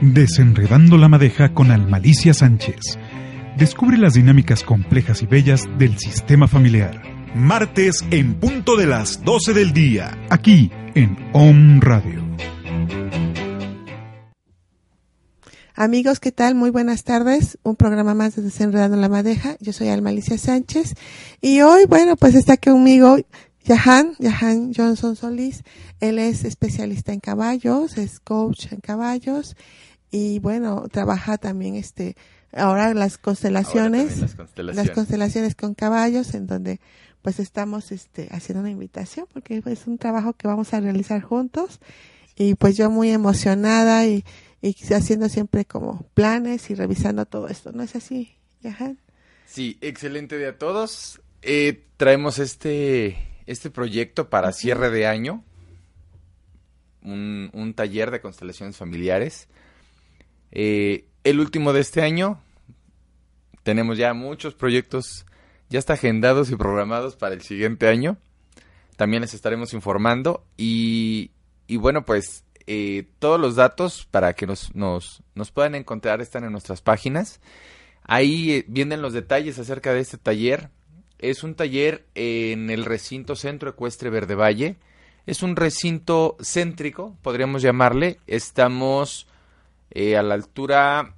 [0.00, 2.96] Desenredando la madeja con Almalicia Sánchez.
[3.56, 7.02] Descubre las dinámicas complejas y bellas del sistema familiar.
[7.34, 10.16] Martes en punto de las 12 del día.
[10.30, 12.24] Aquí en Om Radio.
[15.74, 16.54] Amigos, ¿qué tal?
[16.54, 17.58] Muy buenas tardes.
[17.64, 19.56] Un programa más de Desenredando la Madeja.
[19.58, 20.94] Yo soy Almalicia Sánchez.
[21.40, 23.16] Y hoy, bueno, pues está conmigo
[23.64, 25.64] Yahan, Yahan Johnson Solís.
[25.98, 29.56] Él es especialista en caballos, es coach en caballos
[30.10, 32.16] y bueno, trabaja también este
[32.52, 36.80] ahora las constelaciones, las constelaciones, las constelaciones con caballos en donde
[37.22, 41.80] pues estamos este haciendo una invitación porque es un trabajo que vamos a realizar juntos
[42.36, 44.24] y pues yo muy emocionada y,
[44.62, 48.98] y haciendo siempre como planes y revisando todo esto, ¿no es así, Yahan?
[49.44, 51.20] Sí, excelente día a todos.
[51.42, 53.16] Eh, traemos este
[53.46, 55.42] este proyecto para cierre de año,
[57.02, 59.48] un, un taller de constelaciones familiares
[60.52, 62.40] eh, el último de este año.
[63.62, 65.26] Tenemos ya muchos proyectos
[65.68, 68.16] ya está agendados y programados para el siguiente año.
[68.96, 71.30] También les estaremos informando y,
[71.66, 76.44] y bueno, pues eh, todos los datos para que nos, nos, nos, puedan encontrar están
[76.44, 77.40] en nuestras páginas.
[78.02, 80.70] Ahí eh, vienen los detalles acerca de este taller.
[81.18, 84.76] Es un taller en el recinto Centro Ecuestre Verde Valle.
[85.26, 88.18] Es un recinto céntrico, podríamos llamarle.
[88.26, 89.26] Estamos
[89.90, 91.14] eh, a la altura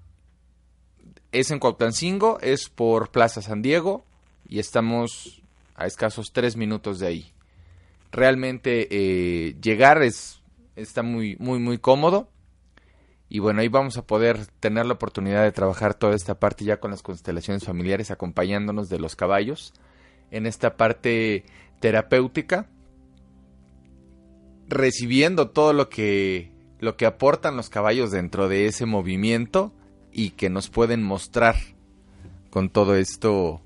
[1.33, 4.05] es en Cuauhtancingo, es por Plaza San Diego
[4.49, 5.43] y estamos
[5.75, 7.33] a escasos tres minutos de ahí.
[8.13, 10.43] Realmente eh, llegar es
[10.77, 12.29] está muy muy muy cómodo
[13.29, 16.81] y bueno ahí vamos a poder tener la oportunidad de trabajar toda esta parte ya
[16.81, 19.73] con las constelaciones familiares acompañándonos de los caballos
[20.31, 21.45] en esta parte
[21.81, 22.69] terapéutica
[24.69, 29.73] recibiendo todo lo que lo que aportan los caballos dentro de ese movimiento
[30.13, 31.57] y que nos pueden mostrar
[32.51, 33.61] con todo esto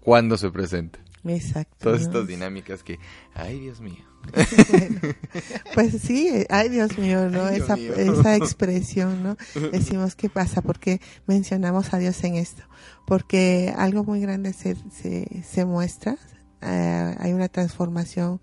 [0.00, 1.00] cuando se presenta.
[1.24, 1.76] Exacto.
[1.80, 2.98] Todas estas dinámicas que,
[3.34, 4.04] ay Dios mío.
[5.74, 7.44] pues sí, ay Dios mío, ¿no?
[7.44, 7.94] Ay, Dios esa, mío.
[7.94, 9.36] esa expresión, ¿no?
[9.72, 10.62] Decimos, ¿qué pasa?
[10.62, 12.62] Porque mencionamos a Dios en esto.
[13.06, 16.16] Porque algo muy grande se, se, se muestra,
[16.60, 18.40] eh, hay una transformación,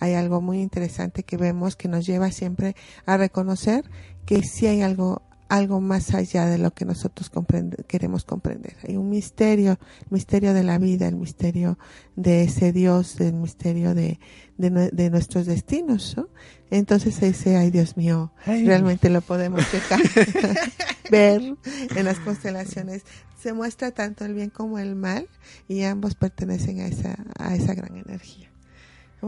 [0.00, 2.74] hay algo muy interesante que vemos que nos lleva siempre
[3.06, 3.84] a reconocer
[4.26, 8.76] que sí hay algo algo más allá de lo que nosotros comprende- queremos comprender.
[8.86, 9.72] Hay un misterio,
[10.02, 11.76] el misterio de la vida, el misterio
[12.14, 14.20] de ese Dios, el misterio de,
[14.58, 16.28] de, nue- de nuestros destinos, ¿no?
[16.70, 18.64] Entonces ese, ay Dios mío, Ay.
[18.64, 20.00] realmente lo podemos checar,
[21.10, 21.56] ver
[21.96, 23.02] en las constelaciones.
[23.36, 25.26] Se muestra tanto el bien como el mal
[25.66, 28.49] y ambos pertenecen a esa, a esa gran energía.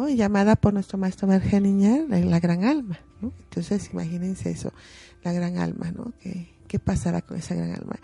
[0.09, 2.99] Llamada por nuestro maestro Bergelinger la, gran alma.
[3.21, 3.33] ¿no?
[3.45, 4.73] Entonces imagínense eso,
[5.23, 6.13] la gran alma, ¿no?
[6.21, 7.99] ¿Qué, qué pasará con esa gran alma?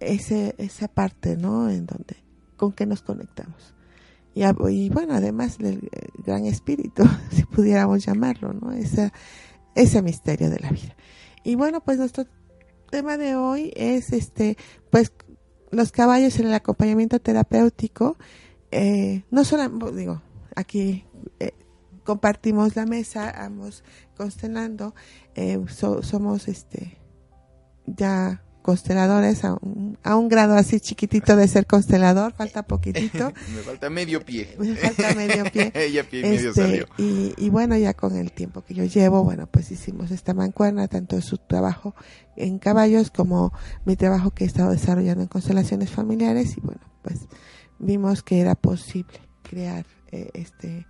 [0.00, 1.70] Ese, esa parte, ¿no?
[1.70, 2.16] En donde,
[2.56, 3.74] con qué nos conectamos.
[4.34, 7.02] Y bueno, además del eh, gran espíritu,
[7.32, 8.72] si pudiéramos llamarlo, ¿no?
[8.72, 9.12] Esa,
[9.74, 10.94] ese misterio de la vida.
[11.42, 12.24] Y bueno, pues nuestro
[12.90, 14.56] tema de hoy es este,
[14.90, 15.12] pues
[15.70, 18.16] los caballos en el acompañamiento terapéutico.
[18.70, 20.22] Eh, no solo, digo,
[20.58, 21.04] aquí
[21.40, 21.52] eh,
[22.04, 23.84] compartimos la mesa, ambos
[24.16, 24.94] constelando,
[25.34, 26.98] eh, so- somos este
[27.86, 33.62] ya consteladores a un, a un grado así chiquitito de ser constelador, falta poquitito, Me
[33.62, 34.54] falta medio pie.
[34.58, 35.72] me falta medio pie.
[35.74, 36.86] Ella pie y medio Este, salió.
[36.98, 40.86] y, y bueno, ya con el tiempo que yo llevo, bueno, pues hicimos esta mancuerna,
[40.88, 41.94] tanto su trabajo
[42.36, 43.52] en caballos como
[43.86, 47.20] mi trabajo que he estado desarrollando en constelaciones familiares y bueno, pues
[47.78, 49.18] vimos que era posible
[49.48, 50.86] crear eh, este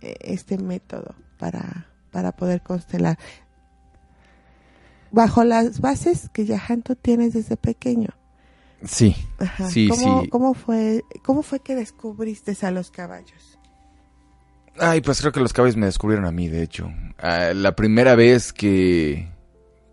[0.00, 3.18] eh, este método para para poder constelar
[5.10, 8.10] bajo las bases que ya tú tienes desde pequeño.
[8.84, 9.68] Sí, Ajá.
[9.68, 10.28] Sí, ¿Cómo, sí.
[10.28, 13.58] ¿Cómo fue cómo fue que descubriste a los caballos?
[14.80, 16.88] Ay, pues creo que los caballos me descubrieron a mí, de hecho.
[17.18, 19.28] Ah, la primera vez que,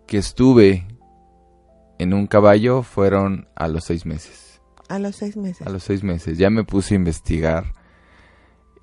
[0.06, 0.86] que estuve
[1.98, 4.60] en un caballo fueron a los seis meses.
[4.88, 5.66] A los seis meses.
[5.66, 6.38] A los seis meses.
[6.38, 7.72] Ya me puse a investigar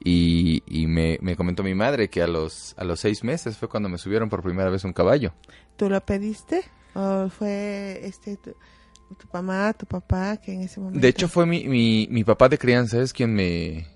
[0.03, 3.69] y, y me, me comentó mi madre que a los, a los seis meses fue
[3.69, 5.33] cuando me subieron por primera vez un caballo.
[5.77, 6.63] ¿Tú lo pediste?
[6.95, 10.99] ¿O fue este tu, tu mamá, tu papá que en ese momento?
[10.99, 13.87] De hecho fue mi, mi, mi papá de crianza es quien me,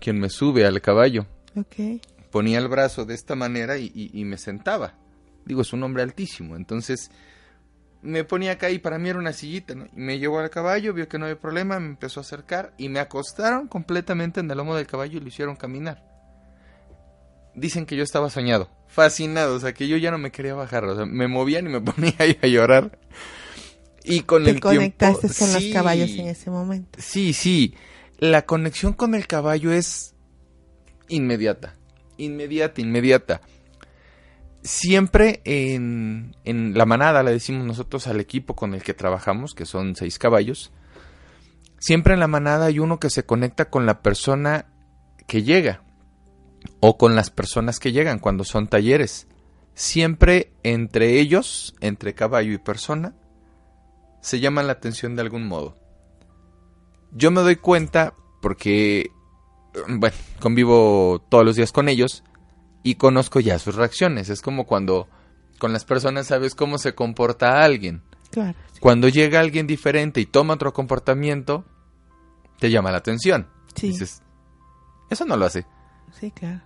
[0.00, 1.26] quien me sube al caballo.
[1.56, 2.00] Ok.
[2.30, 4.94] ponía el brazo de esta manera y, y- y me sentaba.
[5.46, 7.10] Digo, es un hombre altísimo, entonces
[8.02, 9.86] me ponía acá y para mí era una sillita, ¿no?
[9.86, 12.88] Y me llevó al caballo, vio que no había problema, me empezó a acercar y
[12.88, 16.04] me acostaron completamente en el lomo del caballo y lo hicieron caminar.
[17.54, 20.84] dicen que yo estaba soñado, fascinado, o sea, que yo ya no me quería bajar,
[20.84, 22.98] o sea, me movían y me ponía ahí a llorar.
[24.04, 26.98] Y con Te el conectaste tiempo, con los caballos en ese momento.
[27.02, 27.74] Sí, sí.
[28.18, 30.14] La conexión con el caballo es
[31.08, 31.74] inmediata.
[32.16, 33.40] Inmediata, inmediata.
[34.68, 39.64] Siempre en, en la manada, le decimos nosotros al equipo con el que trabajamos, que
[39.64, 40.72] son seis caballos,
[41.78, 44.66] siempre en la manada hay uno que se conecta con la persona
[45.26, 45.84] que llega
[46.80, 49.26] o con las personas que llegan cuando son talleres.
[49.72, 53.14] Siempre entre ellos, entre caballo y persona,
[54.20, 55.78] se llaman la atención de algún modo.
[57.12, 58.12] Yo me doy cuenta
[58.42, 59.08] porque,
[59.88, 62.22] bueno, convivo todos los días con ellos
[62.82, 64.28] y conozco ya sus reacciones.
[64.28, 65.08] Es como cuando
[65.58, 68.02] con las personas sabes cómo se comporta alguien.
[68.30, 68.56] Claro.
[68.80, 71.64] Cuando llega alguien diferente y toma otro comportamiento,
[72.58, 73.48] te llama la atención.
[73.74, 73.88] Sí.
[73.88, 74.22] Dices,
[75.10, 75.66] eso no lo hace.
[76.12, 76.62] Sí, claro.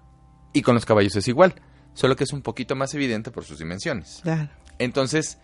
[0.52, 1.54] Y con los caballos es igual,
[1.94, 4.20] solo que es un poquito más evidente por sus dimensiones.
[4.22, 4.50] Claro.
[4.78, 5.38] Entonces,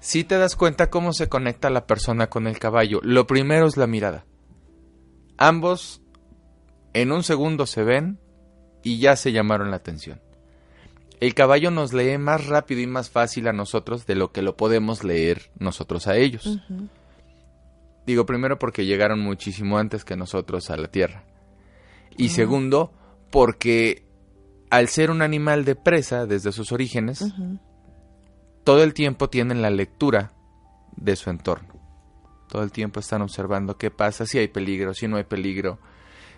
[0.00, 3.00] si te das cuenta cómo se conecta la persona con el caballo.
[3.02, 4.26] Lo primero es la mirada.
[5.36, 6.02] Ambos
[6.92, 8.20] en un segundo se ven
[8.84, 10.20] y ya se llamaron la atención.
[11.20, 14.56] El caballo nos lee más rápido y más fácil a nosotros de lo que lo
[14.56, 16.60] podemos leer nosotros a ellos.
[18.06, 21.24] Digo primero porque llegaron muchísimo antes que nosotros a la Tierra.
[22.16, 22.92] Y segundo,
[23.30, 24.06] porque
[24.70, 27.24] al ser un animal de presa desde sus orígenes,
[28.62, 30.32] todo el tiempo tienen la lectura
[30.96, 31.74] de su entorno.
[32.48, 35.78] Todo el tiempo están observando qué pasa, si hay peligro, si no hay peligro,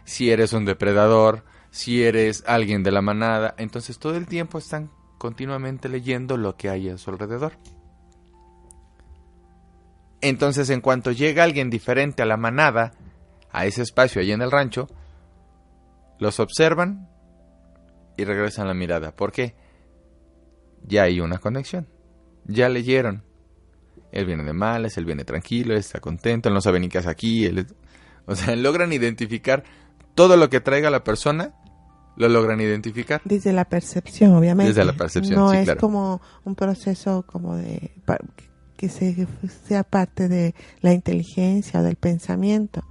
[0.05, 1.45] si eres un depredador,
[1.77, 3.55] si eres alguien de la manada.
[3.59, 7.53] Entonces todo el tiempo están continuamente leyendo lo que hay a su alrededor.
[10.21, 12.93] Entonces en cuanto llega alguien diferente a la manada,
[13.51, 14.89] a ese espacio allí en el rancho,
[16.19, 17.09] los observan
[18.17, 19.15] y regresan la mirada.
[19.15, 19.55] ¿Por qué?
[20.83, 21.89] Ya hay una conexión
[22.47, 23.23] ya leyeron.
[24.13, 26.99] Él viene de malas, él viene tranquilo, él está contento, él no sabe ni qué
[26.99, 27.51] hace aquí.
[28.27, 29.65] O sea, logran identificar
[30.15, 31.55] todo lo que traiga la persona,
[32.17, 33.21] lo logran identificar.
[33.25, 34.71] Desde la percepción, obviamente.
[34.71, 35.81] Desde la percepción, No sí, es claro.
[35.81, 37.93] como un proceso como de
[38.77, 39.27] que se,
[39.67, 42.85] sea parte de la inteligencia o del pensamiento.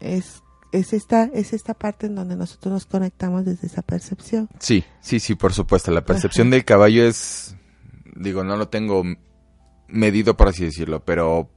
[0.00, 0.42] Es,
[0.72, 4.48] es esta es esta parte en donde nosotros nos conectamos desde esa percepción.
[4.58, 5.90] Sí, sí, sí, por supuesto.
[5.90, 7.56] La percepción del caballo es,
[8.16, 9.04] digo, no lo tengo
[9.88, 11.50] medido por así decirlo, pero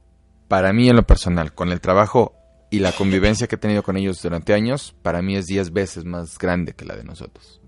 [0.48, 2.35] para mí en lo personal, con el trabajo
[2.70, 6.04] y la convivencia que he tenido con ellos durante años, para mí es 10 veces
[6.04, 7.60] más grande que la de nosotros.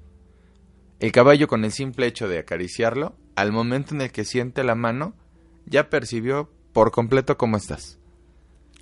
[0.99, 4.75] El caballo con el simple hecho de acariciarlo, al momento en el que siente la
[4.75, 5.15] mano,
[5.67, 7.99] ya percibió por completo cómo estás.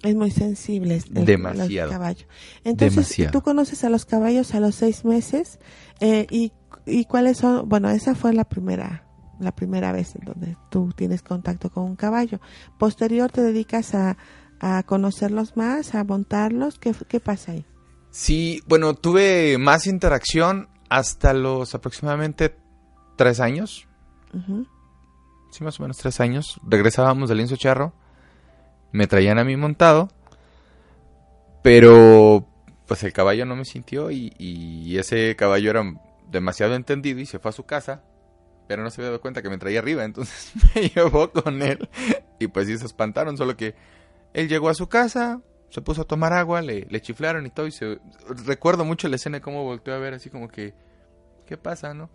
[0.03, 1.91] Es muy sensible el, Demasiado.
[1.91, 2.27] el caballo.
[2.65, 3.33] Entonces, Demasiado.
[3.33, 5.59] tú conoces a los caballos a los seis meses
[6.01, 6.53] eh, y,
[6.87, 9.03] y cuáles son, bueno, esa fue la primera
[9.39, 12.41] la primera vez en donde tú tienes contacto con un caballo.
[12.79, 14.17] Posterior te dedicas a,
[14.61, 16.79] a conocerlos más, a montarlos.
[16.79, 17.65] ¿Qué, qué pasa ahí?
[18.11, 22.57] Sí, bueno, tuve más interacción hasta los aproximadamente
[23.17, 23.87] tres años,
[24.33, 24.67] Ujú.
[25.51, 27.93] sí, más o menos tres años, regresábamos del lienzo charro,
[28.93, 30.09] me traían a mí montado,
[31.63, 32.47] pero
[32.87, 35.83] pues el caballo no me sintió y, y ese caballo era
[36.31, 38.03] demasiado entendido y se fue a su casa,
[38.69, 41.89] pero no se había dado cuenta que me traía arriba, entonces me llevó con él
[42.39, 43.75] y pues sí se espantaron, solo que
[44.35, 45.41] él llegó a su casa,
[45.71, 47.99] se puso a tomar agua, le, le chiflaron y todo y se...
[48.47, 50.75] Recuerdo mucho la escena de cómo volteó a ver así como que,
[51.47, 52.11] ¿qué pasa, no?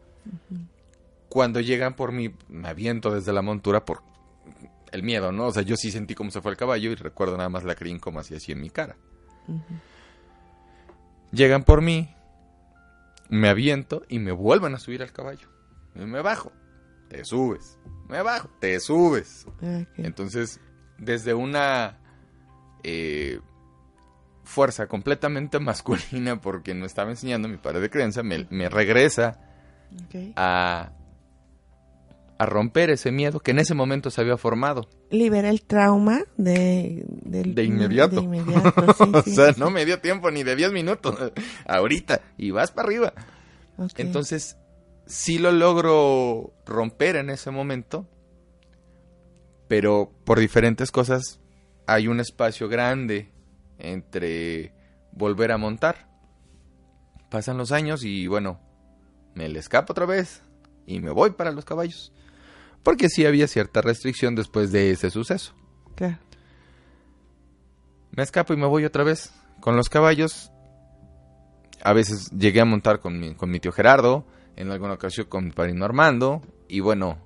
[1.30, 4.04] Cuando llegan por mí, me aviento desde la montura por
[4.92, 5.48] el miedo, ¿no?
[5.48, 7.76] O sea, yo sí sentí cómo se fue el caballo y recuerdo nada más la
[7.76, 8.98] crin como hacía así en mi cara.
[11.32, 12.14] Llegan por mí,
[13.30, 15.48] me aviento y me vuelven a subir al caballo.
[15.96, 16.52] Y me bajo,
[17.10, 17.78] te subes,
[18.10, 19.46] me bajo, te subes.
[19.96, 20.60] Entonces,
[20.98, 22.01] desde una
[22.84, 23.40] eh,
[24.44, 29.40] fuerza completamente masculina, porque me estaba enseñando mi padre de creencia, me, me regresa
[30.36, 30.92] a,
[32.38, 34.88] a romper ese miedo que en ese momento se había formado.
[35.10, 38.16] Libera el trauma de, del- De inmediato.
[38.18, 41.16] de inmediato, sí, o sí, sea, sí, no me dio tiempo ni de 10 minutos.
[41.68, 42.22] Ahorita.
[42.38, 43.14] Y vas para arriba.
[43.98, 44.58] Entonces,
[45.06, 48.08] sí lo logro romper en ese momento,
[49.68, 51.41] pero por diferentes cosas
[51.94, 53.30] hay un espacio grande
[53.78, 54.74] entre
[55.12, 56.08] volver a montar.
[57.30, 58.60] Pasan los años y bueno,
[59.36, 60.42] me le escapo otra vez
[60.86, 62.14] y me voy para los caballos.
[62.84, 65.54] Porque sí había cierta restricción después de ese suceso.
[65.96, 66.18] Claro.
[68.12, 70.52] Me escapo y me voy otra vez con los caballos.
[71.84, 74.26] A veces llegué a montar con mi, con mi tío Gerardo.
[74.56, 77.18] en alguna ocasión con mi padrino Armando, y bueno,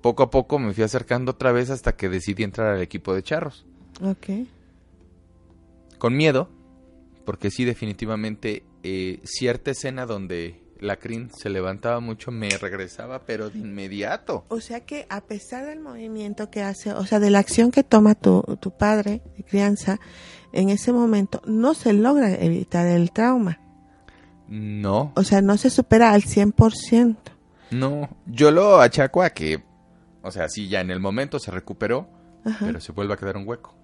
[0.00, 3.22] poco a poco me fui acercando otra vez hasta que decidí entrar al equipo de
[3.22, 3.66] charros.
[4.02, 4.46] Ok.
[5.98, 6.48] Con miedo,
[7.24, 13.48] porque sí, definitivamente, eh, cierta escena donde la crin se levantaba mucho me regresaba, pero
[13.48, 14.44] de inmediato.
[14.48, 17.82] O sea que a pesar del movimiento que hace, o sea, de la acción que
[17.82, 19.98] toma tu, tu padre de crianza,
[20.52, 23.58] en ese momento no se logra evitar el trauma.
[24.48, 27.16] No, O sea, no se supera al 100%.
[27.72, 29.64] no, yo lo achaco a que,
[30.22, 32.06] o sea, sí, ya en el momento se recuperó,
[32.44, 32.66] Ajá.
[32.66, 33.74] pero se vuelve a quedar un hueco.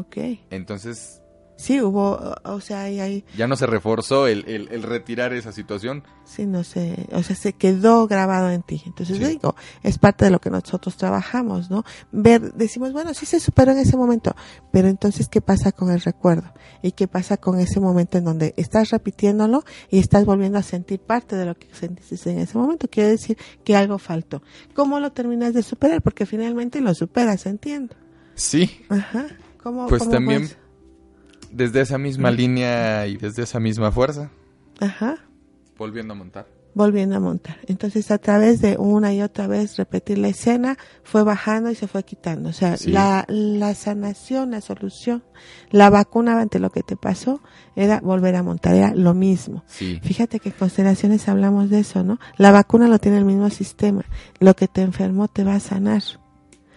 [0.00, 0.16] Ok.
[0.50, 1.22] Entonces,
[1.58, 5.52] Sí, hubo, o- sea, ahí, ahí, ya no se reforzó el, el- el retirar esa
[5.52, 6.02] situación.
[6.26, 8.82] sí, no sé, o sea, se quedó grabado en ti.
[8.84, 9.24] Entonces, Sí.
[9.24, 11.82] digo, es parte de lo que nosotros trabajamos, ¿no?
[12.12, 14.36] Ver, decimos, bueno, sí se superó en ese momento,
[14.70, 16.52] pero entonces, ¿qué pasa con el recuerdo?
[16.82, 21.00] ¿Y qué pasa con ese momento en donde estás repitiéndolo y estás volviendo a sentir
[21.00, 22.86] parte de lo que sentiste en ese momento?
[22.90, 24.42] Quiere decir que algo faltó.
[24.74, 26.02] ¿Cómo lo terminas de superar?
[26.02, 27.96] Porque finalmente lo superas, entiendo.
[28.34, 29.28] Sí, Ajá.
[29.66, 30.48] ¿Cómo, Pues cómo también-
[31.50, 34.30] desde esa misma línea y desde esa misma fuerza,
[34.78, 35.16] Ajá.
[35.76, 36.46] volviendo a montar.
[36.72, 37.56] volviendo a montar.
[37.66, 41.88] Entonces, a través de una y otra vez repetir la escena, fue bajando y se
[41.88, 42.50] fue quitando.
[42.50, 42.92] O sea, Sí.
[42.92, 45.24] la, la sanación, la solución,
[45.70, 47.40] la vacuna ante lo que te pasó,
[47.76, 49.64] era volver a montar, era lo mismo.
[49.66, 52.20] Sí, Fíjate que en constelaciones hablamos de eso, ¿no?
[52.36, 54.04] La vacuna lo tiene el mismo sistema.
[54.38, 56.02] Lo que te enfermó te va a sanar.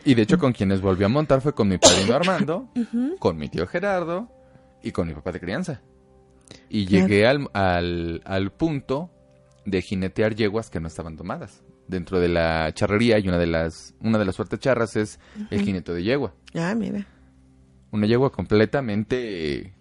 [0.05, 2.69] Y de hecho con quienes volví a montar fue con mi padrino Armando,
[3.19, 4.29] con mi tío Gerardo
[4.83, 5.81] y con mi papá de crianza.
[6.69, 7.07] Y Claro.
[7.07, 9.11] llegué al, al, al punto
[9.65, 11.63] de jinetear yeguas que no estaban tomadas.
[11.87, 15.61] Dentro de la charrería y una de las, una de las fuertes charras es el
[15.61, 16.33] jinete de yegua.
[16.55, 17.05] Ah, mira.
[17.91, 19.73] Una yegua completamente...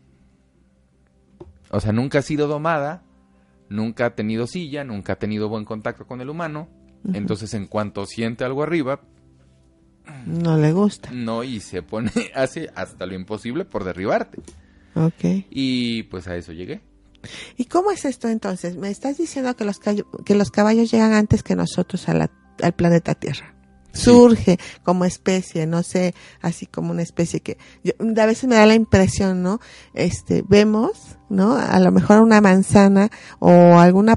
[1.71, 3.03] O sea, nunca ha sido domada,
[3.69, 6.69] nunca ha tenido silla, nunca ha tenido buen contacto con el humano.
[7.13, 9.01] Entonces, en cuanto siente algo arriba,
[10.27, 11.11] No le gusta.
[11.13, 14.39] no, y se pone, hace hasta lo imposible por derribarte.
[14.95, 15.45] Ok.
[15.51, 16.81] Y pues a eso llegué.
[17.57, 18.77] ¿Y cómo es esto entonces?
[18.77, 22.31] Me estás diciendo que los, que los caballos llegan antes que nosotros a la-
[22.63, 23.55] al planeta Tierra.
[23.93, 24.05] Sí.
[24.05, 28.67] Surge como especie, no sé, así como una especie que yo- a veces me da
[28.67, 29.61] la impresión, ¿no?
[29.95, 31.57] Este, vemos, ¿no?
[31.57, 33.11] A lo mejor una manzana
[33.41, 34.17] o alguna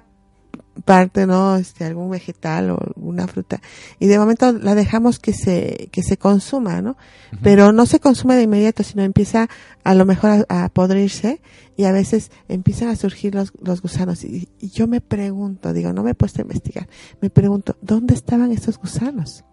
[0.85, 1.55] parte, ¿no?
[1.57, 3.61] Este, algún vegetal o alguna fruta
[3.99, 6.97] y de momento la dejamos que se que se consuma, ¿no?
[7.41, 9.49] Pero no se consume de inmediato, sino empieza
[9.83, 11.41] a lo mejor a, a podrirse
[11.77, 14.23] y a veces empiezan a surgir los, los gusanos.
[14.23, 16.87] Y, y yo me pregunto, digo, no me he puesto a investigar,
[17.21, 19.43] me pregunto, ¿dónde estaban esos gusanos?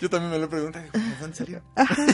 [0.00, 0.80] Yo también me lo pregunté,
[1.24, 1.62] ¿en serio?
[1.74, 2.06] Ajá.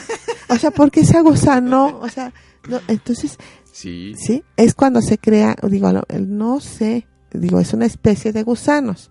[0.48, 1.98] O sea, ¿por qué ese gusano?
[2.00, 2.32] O sea,
[2.68, 3.38] no, entonces,
[3.72, 8.42] Sí, sí, es cuando se crea, digo, el no sé, digo, es una especie de
[8.42, 9.10] gusanos.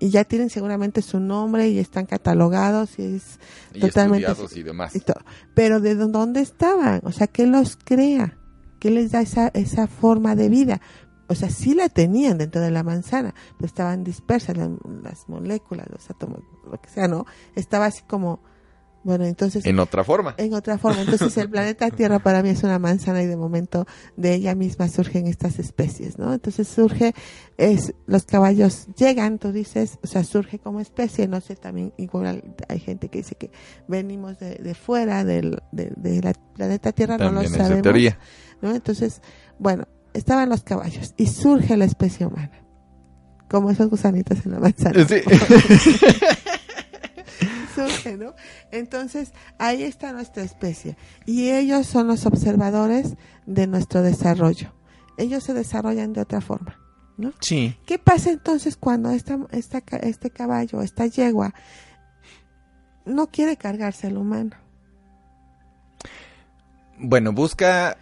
[0.00, 3.40] Y ya tienen seguramente su nombre y están catalogados y es
[3.74, 4.94] y totalmente estudiados y demás.
[4.94, 5.20] y todo.
[5.54, 7.00] Pero ¿de dó- dónde estaban?
[7.02, 8.38] O sea, ¿qué los crea?
[8.78, 10.80] ¿Qué les da esa, esa forma de vida?
[11.26, 14.70] O sea, sí la tenían dentro de la manzana, pero estaban dispersas las,
[15.02, 17.26] las moléculas, los átomos, lo que sea, ¿no?
[17.56, 18.40] Estaba así como,
[19.08, 20.36] bueno, entonces, en, En otra forma.
[20.52, 21.00] otra forma.
[21.00, 23.86] Entonces, el planeta Tierra para mí es una manzana y de momento
[24.16, 26.32] de ella misma surgen estas especies, ¿no?
[26.34, 27.14] Entonces surge,
[27.56, 32.54] es, los caballos llegan, tú dices, o sea, surge como especie, no sé, también igual
[32.68, 33.50] hay gente que dice que
[33.88, 37.82] venimos de, de fuera del, de, de la planeta Tierra, no También lo esa sabemos.
[37.82, 38.18] teoría.
[38.60, 38.74] ¿no?
[38.74, 39.22] Entonces,
[39.58, 42.52] bueno, estaban los caballos y surge la especie humana.
[43.48, 45.06] Como esos gusanitos en la manzana.
[45.08, 45.14] Sí.
[47.78, 48.34] surge, ¿no?
[48.70, 50.96] Entonces, ahí está nuestra especie.
[51.26, 53.16] Y ellos son los observadores
[53.46, 54.72] de nuestro desarrollo.
[55.16, 56.78] Ellos se desarrollan de otra forma,
[57.16, 57.32] ¿no?
[57.40, 57.76] Sí.
[57.86, 61.54] ¿Qué pasa entonces cuando esta, esta, este caballo, esta yegua,
[63.04, 64.56] no quiere cargarse al humano?
[66.98, 67.96] Bueno, busca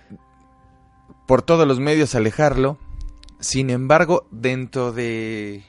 [1.27, 2.79] por todos los medios alejarlo.
[3.41, 5.63] Sin embargo, dentro de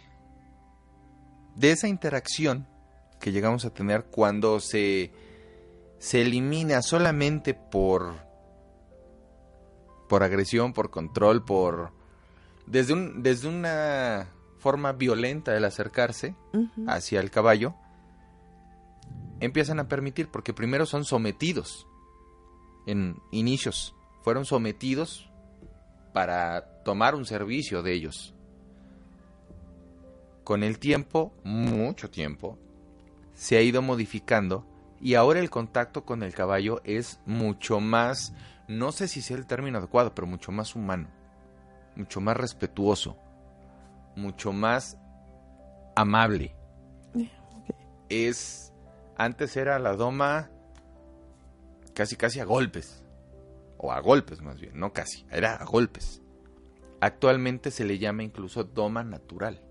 [1.56, 2.68] de esa interacción
[3.20, 5.12] que llegamos a tener cuando se
[6.00, 8.16] se elimina solamente por
[10.08, 11.92] por agresión, por control, por
[12.66, 16.36] desde un desde una forma violenta el acercarse
[16.88, 17.76] hacia el caballo,
[19.40, 21.88] empiezan a permitir, porque primero son sometidos
[22.86, 25.30] en inicios, fueron sometidos
[26.14, 28.34] para tomar un servicio de ellos.
[30.44, 32.58] Con el tiempo, mucho tiempo,
[33.38, 34.66] se ha ido modificando
[35.00, 38.34] y ahora el contacto con el caballo es mucho más,
[38.68, 41.08] no sé si sea el término adecuado, pero mucho más humano,
[41.96, 43.16] mucho más respetuoso,
[44.16, 44.98] mucho más
[45.96, 46.56] amable.
[48.10, 48.74] Es
[49.18, 50.50] antes era la doma
[51.94, 53.04] casi casi a golpes
[53.78, 56.24] o a golpes más bien, no casi, era a golpes.
[57.02, 59.62] Actualmente se le llama incluso doma natural.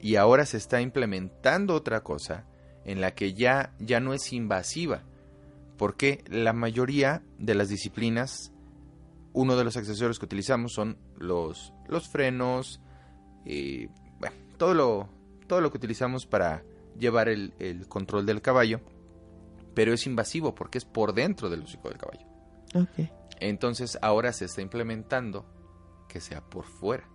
[0.00, 2.44] Y ahora se está implementando otra cosa
[2.84, 5.02] en la que ya ya no es invasiva,
[5.76, 8.52] porque la mayoría de las disciplinas
[9.32, 12.80] uno de los accesorios que utilizamos son los, los frenos,
[13.44, 13.88] eh,
[14.18, 15.08] bueno, todo lo,
[15.46, 16.64] todo lo que utilizamos para
[16.98, 17.52] llevar el,
[17.88, 18.80] control del caballo,
[19.74, 22.26] pero es invasivo porque es por dentro del hocico del caballo.
[23.38, 25.46] Entonces ahora se está implementando
[26.08, 27.08] que sea por fuera.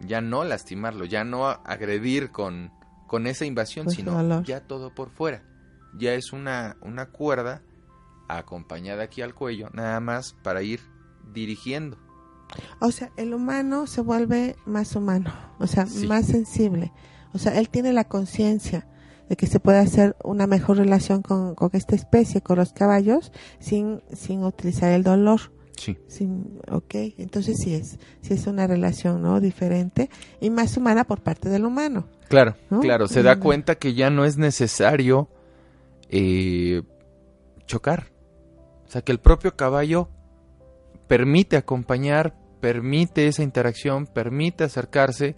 [0.00, 2.72] Ya no lastimarlo, ya no agredir con,
[3.06, 5.42] con esa invasión, pues sino ya todo por fuera.
[5.94, 7.62] Ya es una, una cuerda
[8.28, 10.80] acompañada aquí al cuello, nada más para ir
[11.32, 11.98] dirigiendo.
[12.80, 16.92] O sea, el humano se vuelve más humano, o sea, más sensible.
[17.32, 18.86] O sea, él tiene la conciencia
[19.28, 24.02] de que se puede hacer una mejor relación con, esta especie, con los caballos, sin,
[24.12, 25.52] sin utilizar el dolor.
[25.78, 25.96] Sí.
[26.08, 29.40] Sin, ok, entonces sí es, sí es una relación, ¿no?
[29.40, 32.08] Diferente y más humana por parte del humano.
[32.28, 35.28] Claro, claro, se da cuenta que ya no es necesario
[36.10, 36.82] eh,
[37.66, 38.10] chocar.
[38.86, 40.08] O sea, que el propio caballo
[41.06, 45.36] permite acompañar, permite esa interacción, permite acercarse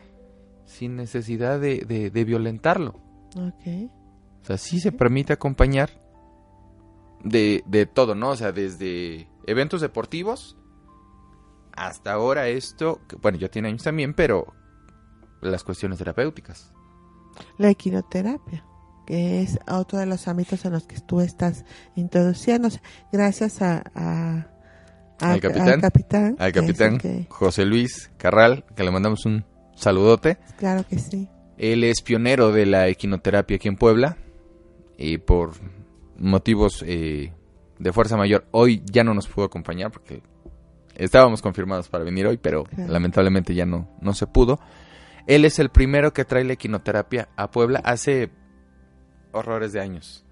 [0.64, 2.94] sin necesidad de, violentarlo.
[3.36, 3.90] Ok.
[4.42, 5.90] O sea, sí se permite acompañar
[7.22, 8.30] de, de todo, ¿no?
[8.30, 10.56] O sea, desde eventos deportivos
[11.72, 14.52] hasta ahora esto, bueno, ya tiene años también, pero
[15.40, 16.72] las cuestiones terapéuticas.
[17.58, 18.64] La equinoterapia,
[19.06, 22.82] que es otro de los ámbitos en los que tú estás introduciéndose,
[23.12, 24.50] gracias a
[25.20, 29.44] al, capitán, al capitán, José Luis Carral, que le mandamos un
[29.74, 30.38] saludote.
[30.56, 31.28] Claro que sí.
[31.58, 34.16] Él es pionero de la equinoterapia aquí en Puebla
[34.96, 35.52] y por
[36.16, 37.32] motivos eh,
[37.80, 40.22] de fuerza mayor hoy ya no nos pudo acompañar porque
[40.94, 44.60] estábamos confirmados para venir hoy, pero lamentablemente ya no, no se pudo.
[45.26, 48.30] Él es el primero que trae la equinoterapia a Puebla hace
[49.32, 50.24] horrores de años.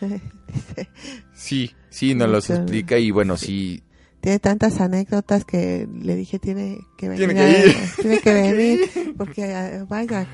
[1.32, 3.82] sí, sí, nos los explica y bueno, sí,
[4.20, 7.26] tiene tantas anécdotas que le dije tiene que venir.
[7.28, 7.76] Tiene que, ir.
[8.00, 10.26] tiene que venir porque eh, vaya,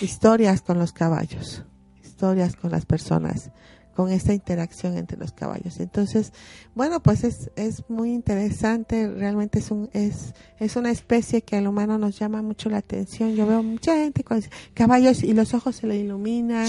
[0.00, 1.64] historias con los caballos,
[2.02, 3.52] historias con las personas,
[3.98, 5.80] con esta interacción entre los caballos.
[5.80, 6.32] Entonces,
[6.76, 11.66] bueno, pues es, es muy interesante, realmente es un es es una especie que al
[11.66, 13.34] humano nos llama mucho la atención.
[13.34, 14.40] Yo veo mucha gente con
[14.72, 16.68] caballos y los ojos se le iluminan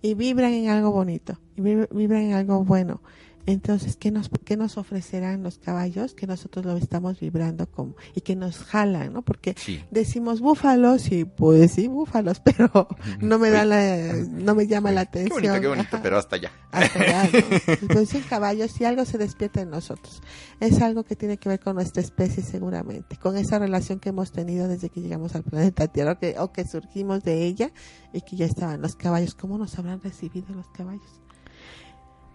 [0.00, 3.02] y vibran en algo bonito, y vibran en algo bueno.
[3.50, 6.14] Entonces, ¿qué nos, qué nos ofrecerán los caballos?
[6.14, 9.22] Que nosotros lo estamos vibrando como, y que nos jalan, ¿no?
[9.22, 9.56] Porque
[9.90, 12.86] decimos búfalos y pues sí, búfalos, pero
[13.20, 15.40] no me da la, no me llama la atención.
[15.42, 16.52] Qué bonito, qué bonito, pero hasta allá.
[16.70, 17.28] Hasta allá,
[17.82, 20.22] Entonces, caballos, si algo se despierta en nosotros,
[20.60, 24.30] es algo que tiene que ver con nuestra especie seguramente, con esa relación que hemos
[24.30, 27.72] tenido desde que llegamos al planeta Tierra, que, o que surgimos de ella
[28.12, 29.34] y que ya estaban los caballos.
[29.34, 31.20] ¿Cómo nos habrán recibido los caballos?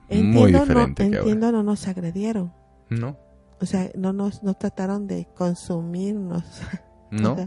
[0.10, 2.54] Entiendo, muy diferente no, entiendo, no nos agredieron.
[2.90, 3.18] No.
[3.60, 6.44] O sea, no nos no trataron de consumirnos.
[7.12, 7.38] No.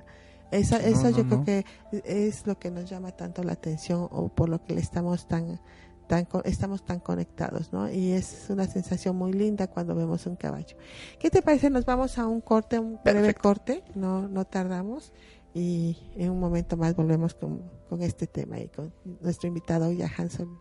[0.50, 1.66] eso, eso yo creo que
[2.04, 5.60] es lo que nos llama tanto la atención o por lo que le estamos tan
[6.06, 7.90] tan estamos tan conectados, ¿no?
[7.92, 10.74] Y es una sensación muy linda cuando vemos un caballo.
[11.18, 11.68] ¿Qué te parece?
[11.68, 15.12] Nos vamos a un corte, un breve corte, no no tardamos
[15.52, 20.10] y en un momento más volvemos con, con este tema y con nuestro invitado ya
[20.16, 20.58] Hanson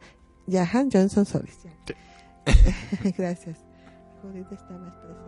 [0.49, 1.59] Jahan Johnson Solis.
[3.17, 3.57] Gracias.
[4.21, 5.27] Judith está más presente.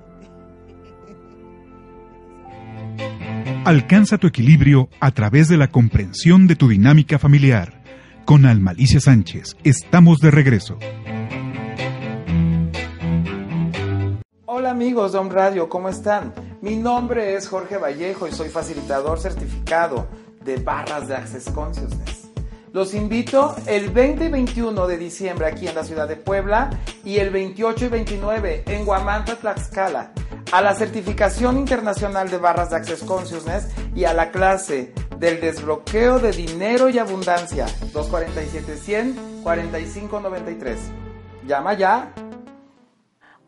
[3.66, 7.84] Alcanza tu equilibrio a través de la comprensión de tu dinámica familiar.
[8.26, 10.78] Con Almalicia Sánchez, estamos de regreso.
[14.46, 16.34] Hola amigos de Home Radio, ¿cómo están?
[16.62, 20.08] Mi nombre es Jorge Vallejo y soy facilitador certificado
[20.44, 22.19] de barras de Access Consciousness.
[22.80, 26.70] Los invito el 20 y 21 de diciembre aquí en la ciudad de Puebla
[27.04, 30.14] y el 28 y 29 en Guamanta, Tlaxcala,
[30.54, 36.20] a la certificación internacional de barras de Access Consciousness y a la clase del desbloqueo
[36.20, 40.78] de dinero y abundancia 247-100-4593.
[41.48, 42.14] Llama ya.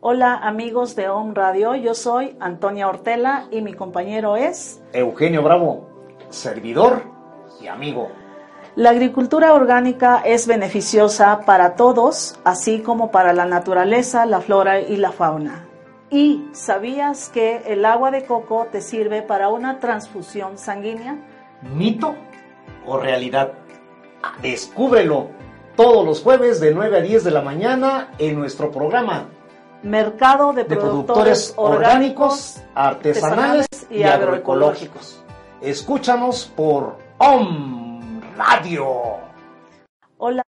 [0.02, 5.88] Hola amigos de Home Radio, yo soy Antonia Ortela y mi compañero es Eugenio Bravo,
[6.30, 7.04] servidor
[7.62, 8.12] y amigo.
[8.76, 14.96] La agricultura orgánica es beneficiosa para todos, así como para la naturaleza, la flora y
[14.96, 15.68] la fauna.
[16.10, 21.18] ¿Y sabías que el agua de coco te sirve para una transfusión sanguínea?
[21.76, 22.16] ¿Mito
[22.86, 23.52] o realidad?
[24.42, 25.28] Descúbrelo
[25.76, 29.26] todos los jueves de 9 a 10 de la mañana en nuestro programa
[29.84, 35.24] Mercado de, de productores, productores orgánicos, artesanales y agroecológicos.
[35.60, 37.81] Escúchanos por OM
[38.42, 39.20] Radio.
[40.18, 40.44] Hola.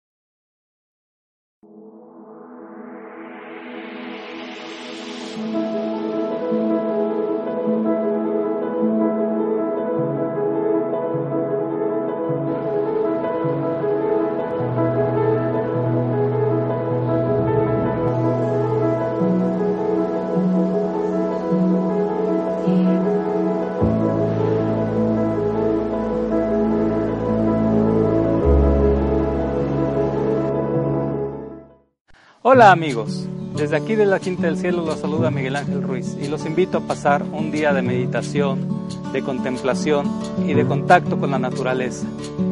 [32.60, 36.28] Hola amigos, desde aquí de la Quinta del Cielo los saluda Miguel Ángel Ruiz y
[36.28, 38.68] los invito a pasar un día de meditación,
[39.14, 40.12] de contemplación
[40.46, 42.06] y de contacto con la naturaleza.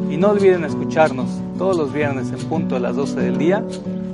[0.08, 3.62] Y no olviden escucharnos todos los viernes en punto a las 12 del día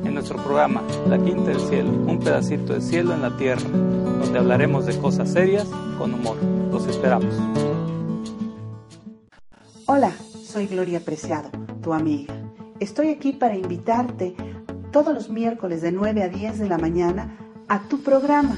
[0.04, 4.36] en nuestro programa La Quinta del Cielo, un pedacito de cielo en la tierra, donde
[4.36, 6.38] hablaremos de cosas serias con humor.
[6.72, 7.32] Los esperamos.
[9.86, 10.10] Hola,
[10.44, 12.34] soy Gloria Preciado, tu amiga.
[12.80, 14.34] Estoy aquí para invitarte
[14.94, 18.56] todos los miércoles de 9 a 10 de la mañana a tu programa,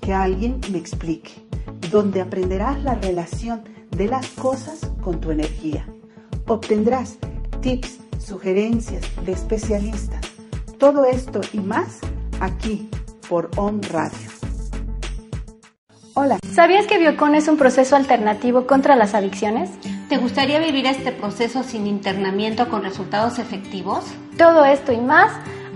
[0.00, 1.30] que alguien me explique,
[1.92, 3.62] donde aprenderás la relación
[3.92, 5.86] de las cosas con tu energía.
[6.48, 7.18] Obtendrás
[7.60, 10.20] tips, sugerencias de especialistas.
[10.78, 12.00] Todo esto y más
[12.40, 12.90] aquí
[13.28, 14.18] por On Radio.
[16.14, 16.40] Hola.
[16.52, 19.70] ¿Sabías que Biocon es un proceso alternativo contra las adicciones?
[20.08, 24.04] ¿Te gustaría vivir este proceso sin internamiento con resultados efectivos?
[24.36, 25.30] Todo esto y más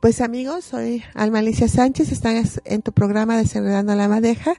[0.00, 4.54] Pues amigos, soy Alma Alicia Sánchez, están en tu programa Desenredando la Madeja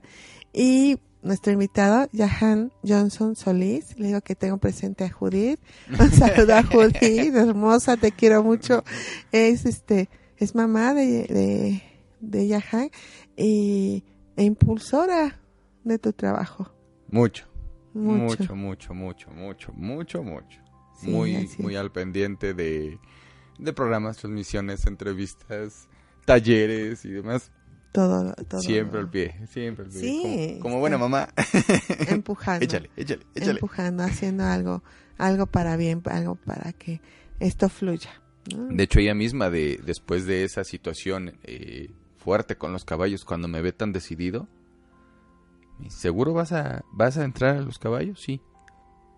[0.51, 5.59] y nuestro invitado, Jahan Johnson Solís, le digo que tengo presente a Judith,
[5.97, 8.83] un saludo a Judith, hermosa, te quiero mucho,
[9.31, 11.83] es este, es mamá de, de,
[12.19, 12.89] de Jahan
[13.37, 14.03] y,
[14.35, 15.39] e impulsora
[15.85, 16.69] de tu trabajo.
[17.11, 17.45] Mucho,
[17.93, 18.53] Mucho.
[18.55, 20.59] mucho, mucho, mucho, mucho, mucho, mucho.
[20.99, 22.99] Sí, muy, muy al pendiente de,
[23.59, 25.87] de programas, transmisiones, entrevistas,
[26.25, 27.51] talleres y demás.
[27.91, 28.61] Todo, todo.
[28.61, 29.99] Siempre al pie, siempre al pie.
[29.99, 31.29] Sí, como, como buena mamá.
[32.07, 32.63] Empujando.
[32.63, 33.51] échale, échale, échale.
[33.53, 34.83] Empujando, haciendo algo,
[35.17, 37.01] algo para bien, algo para que
[37.39, 38.21] esto fluya.
[38.55, 38.67] ¿no?
[38.67, 43.47] De hecho, ella misma, de, después de esa situación eh, fuerte con los caballos, cuando
[43.47, 44.47] me ve tan decidido,
[45.89, 48.21] ¿seguro vas a, vas a entrar a los caballos?
[48.21, 48.39] Sí.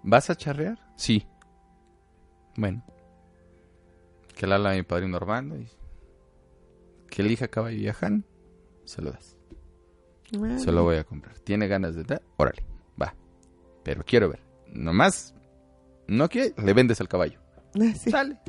[0.04, 0.80] ¿Vas a charrear?
[0.96, 1.28] Sí.
[2.56, 2.84] Bueno.
[4.42, 5.68] Que la habla mi padrino Armando y
[7.12, 8.26] que elija caballo y a Han,
[8.86, 9.38] se lo das.
[10.58, 11.38] Se lo voy a comprar.
[11.38, 12.24] ¿Tiene ganas de dar?
[12.38, 12.64] Órale,
[13.00, 13.14] va.
[13.84, 14.40] Pero quiero ver.
[14.74, 15.36] Nomás,
[16.08, 17.40] no quiere, le vendes el caballo.
[17.80, 18.10] ah, sí.
[18.10, 18.40] Sale.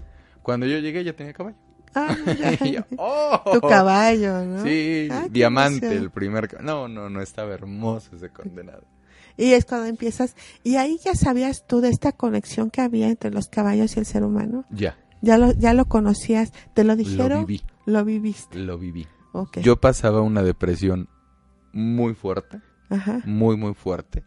[0.43, 1.59] Cuando yo llegué ya tenía caballo.
[1.95, 2.53] Ah, ya.
[2.67, 3.43] Y yo, ¡oh!
[3.53, 4.65] Tu caballo, ¿no?
[4.65, 8.85] Sí, Ah, diamante, el primer ca- No, no, no, estaba hermoso ese condenado.
[9.37, 13.31] Y es cuando empiezas, y ahí ya sabías tú de esta conexión que había entre
[13.31, 14.65] los caballos y el ser humano.
[14.71, 18.59] Ya, Ya lo, ya lo conocías, te lo lo dijeron, viví, lo viviste.
[18.59, 19.07] lo viví.
[19.33, 19.59] Ok.
[19.61, 21.09] Yo pasaba una depresión
[21.73, 23.23] muy fuerte, Ajá.
[23.25, 24.25] muy, muy fuerte,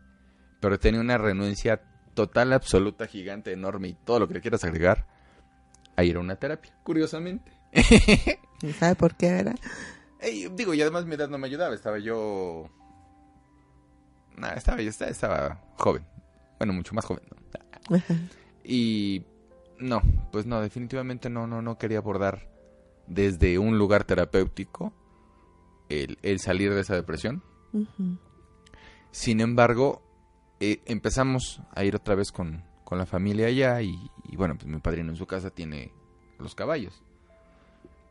[0.60, 1.82] pero tenía una renuncia
[2.14, 5.06] total, absoluta, gigante, enorme y todo lo que le quieras agregar
[5.98, 7.52] a ir a una terapia, curiosamente.
[8.62, 9.56] ¿Y ¿Sabe por qué, verdad?
[10.22, 12.70] Ey, digo, y además mi edad no me ayudaba, estaba yo...
[14.38, 16.06] Nah, estaba, yo estaba, estaba joven,
[16.58, 17.24] bueno, mucho más joven.
[17.30, 17.98] ¿no?
[17.98, 18.16] Ajá.
[18.64, 19.24] Y
[19.80, 22.50] no, pues no, definitivamente no, no, no quería abordar
[23.08, 24.94] desde un lugar terapéutico
[25.90, 27.44] el, el salir de esa depresión.
[29.12, 30.02] Sin embargo,
[30.60, 34.68] eh, empezamos a ir otra vez con, con la familia allá y, y bueno, pues
[34.68, 35.92] mi padrino en su casa tiene
[36.40, 37.04] los caballos.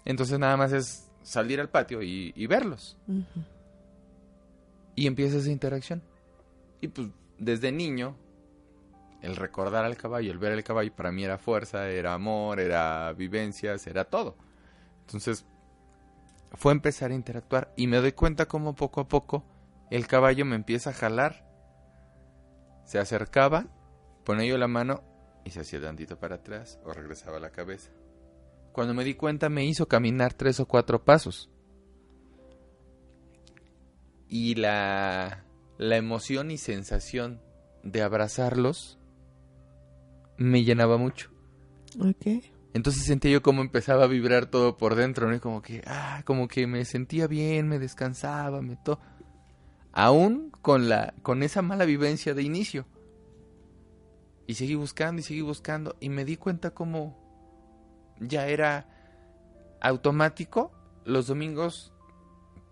[0.05, 2.97] Entonces nada más es salir al patio y, y verlos.
[4.95, 6.03] Y empieza esa interacción.
[6.81, 8.17] Y pues desde niño,
[9.25, 13.11] el recordar al caballo, el ver al caballo, para mí era fuerza, era amor, era
[13.15, 14.37] vivencias, era todo.
[15.01, 15.47] Entonces
[16.53, 19.43] fue empezar a interactuar y me doy cuenta como poco a poco
[19.91, 21.49] el caballo me empieza a jalar.
[22.85, 23.67] Se acercaba,
[24.25, 25.03] ponía yo la mano
[25.45, 27.91] y se hacía tantito para atrás o regresaba la cabeza.
[28.73, 31.51] Cuando me di cuenta me hizo caminar tres o cuatro pasos.
[34.29, 35.45] Y la,
[35.79, 37.41] la emoción y sensación
[37.83, 38.99] de abrazarlos
[40.37, 41.31] me llenaba mucho.
[41.99, 42.43] Ok.
[42.75, 45.37] Entonces sentía yo como empezaba a vibrar todo por dentro, ¿no?
[45.37, 48.99] Y como que, ah, como que me sentía bien, me descansaba, me to...
[49.93, 52.85] Aún con la, con esa mala vivencia de inicio.
[54.49, 57.17] Y seguí buscando y seguí buscando y me di cuenta como
[58.19, 58.89] ya era
[59.81, 60.73] automático
[61.05, 61.93] los domingos,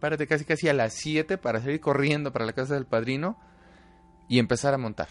[0.01, 3.39] párate casi casi a las 7 para salir corriendo para la casa del padrino
[4.29, 5.09] y empezar a montar.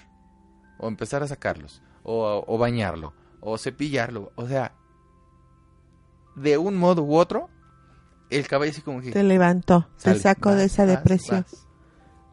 [0.80, 1.82] O empezar a sacarlos.
[2.04, 3.14] O, o bañarlo.
[3.40, 4.32] O cepillarlo.
[4.36, 4.74] O sea,
[6.36, 7.50] de un modo u otro,
[8.30, 9.12] el caballo así como que...
[9.12, 11.46] Te levantó, te sacó de esa depresión.
[11.50, 11.68] vas.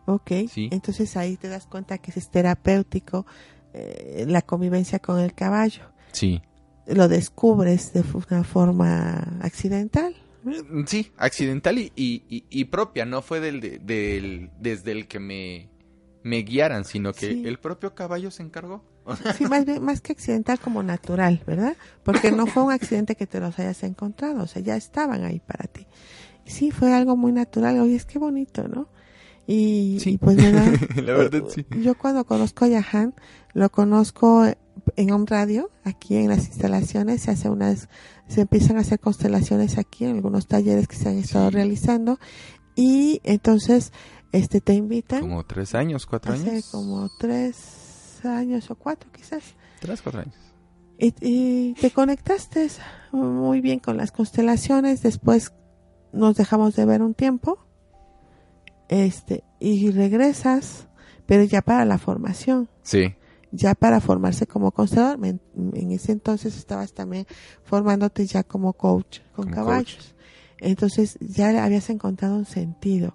[0.07, 0.69] Ok, Sí.
[0.73, 3.27] entonces ahí te das cuenta que es terapéutico
[3.75, 5.83] eh, la convivencia con el caballo.
[6.13, 6.41] Sí.
[6.87, 10.15] Lo descubres de una forma accidental.
[10.45, 15.19] Mm, Sí, accidental y, y- y- propia, no fue del, de- del- desde el que
[15.19, 15.69] me,
[16.29, 17.43] me guiaran, sino que Sí.
[17.47, 18.85] el propio caballo se encargó.
[19.39, 21.77] Sí, más, bien, más que accidental como natural, ¿verdad?
[22.05, 25.41] Porque no fue un accidente que te los hayas encontrado, o sea, ya estaban ahí
[25.41, 25.87] para ti.
[26.45, 28.89] Sí, fue algo muy natural, oye, es que bonito, ¿no?
[29.47, 30.71] Y, y pues me da-
[31.03, 31.65] La verdad, sí.
[31.83, 33.15] Yo cuando conozco a Yahan,
[33.55, 34.45] lo conozco
[34.97, 37.89] en Home Radio, aquí en las instalaciones, se hace unas,
[38.29, 42.19] se empiezan a hacer constelaciones aquí en algunos talleres que se han estado realizando
[42.77, 43.93] y entonces
[44.33, 46.69] este te invitan Como tres años, cuatro hace años.
[46.71, 49.43] como tres años o cuatro quizás.
[49.81, 50.35] Tres, cuatro años.
[50.99, 52.69] y, y te conectaste
[53.13, 55.03] muy bien con las constelaciones.
[55.03, 55.53] Después
[56.13, 57.59] nos dejamos de ver un tiempo.
[58.89, 60.87] Este y regresas
[61.27, 62.69] pero ya para la formación.
[62.83, 63.15] Sí.
[63.53, 65.19] ya para formarse como constelador.
[65.19, 67.27] Me- en ese entonces estabas también
[67.65, 70.15] formándote ya como coach con Como caballos.
[70.59, 73.15] entonces ya habías encontrado un sentido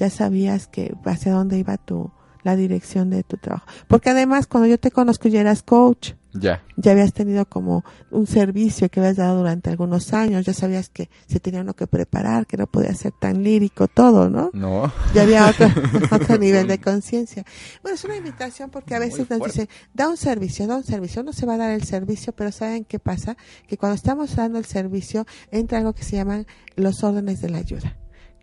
[0.00, 2.10] ya sabías que hacia dónde iba tu
[2.42, 6.62] la dirección de tu trabajo porque además cuando yo te conozco ya eras coach Ya.
[6.76, 11.10] ya habías tenido como un servicio que habías dado durante algunos años, ya sabías que
[11.26, 14.50] se tenía uno que preparar, que no podía ser tan lírico todo, ¿no?
[14.52, 14.92] No.
[15.12, 15.66] Ya había otro,
[16.12, 17.44] otro nivel de conciencia.
[17.82, 21.24] Bueno, es una invitación porque a veces nos dicen, da un servicio, da un servicio,
[21.24, 23.36] no se va a dar el servicio, pero ¿saben qué pasa?
[23.66, 27.58] Que cuando estamos dando el servicio entra algo que se llaman los órdenes de la
[27.58, 27.96] ayuda.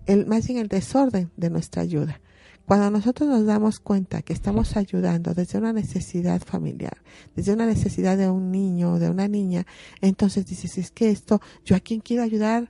[0.08, 2.20] El, más bien el desorden de nuestra ayuda.
[2.68, 6.98] Cuando nosotros nos damos cuenta que estamos ayudando desde una necesidad familiar,
[7.34, 9.66] desde una necesidad de un niño o de una niña,
[10.02, 12.70] entonces dices, es que esto, ¿yo a quién quiero ayudar?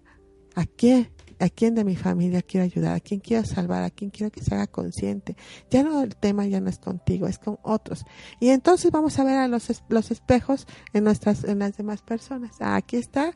[0.54, 1.10] ¿A qué?
[1.40, 2.94] ¿A quién de mi familia quiero ayudar?
[2.96, 3.82] ¿A quién quiero salvar?
[3.82, 5.36] ¿A quién quiero que se haga consciente?
[5.72, 8.06] Ya no, el tema ya no es contigo, es con otros.
[8.40, 12.58] Y entonces vamos a ver a los, los espejos en nuestras, en las demás personas.
[12.60, 13.34] Ah, aquí está.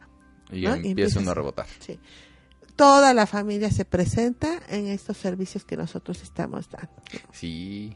[0.51, 0.75] Y ¿no?
[0.75, 1.65] empieza uno a rebotar.
[1.79, 1.99] Sí.
[2.75, 6.91] Toda la familia se presenta en estos servicios que nosotros estamos dando.
[7.31, 7.95] Sí.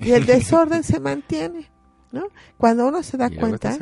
[0.00, 1.70] Y el desorden se mantiene,
[2.12, 2.24] ¿no?
[2.58, 3.76] Cuando uno se da Y cuenta,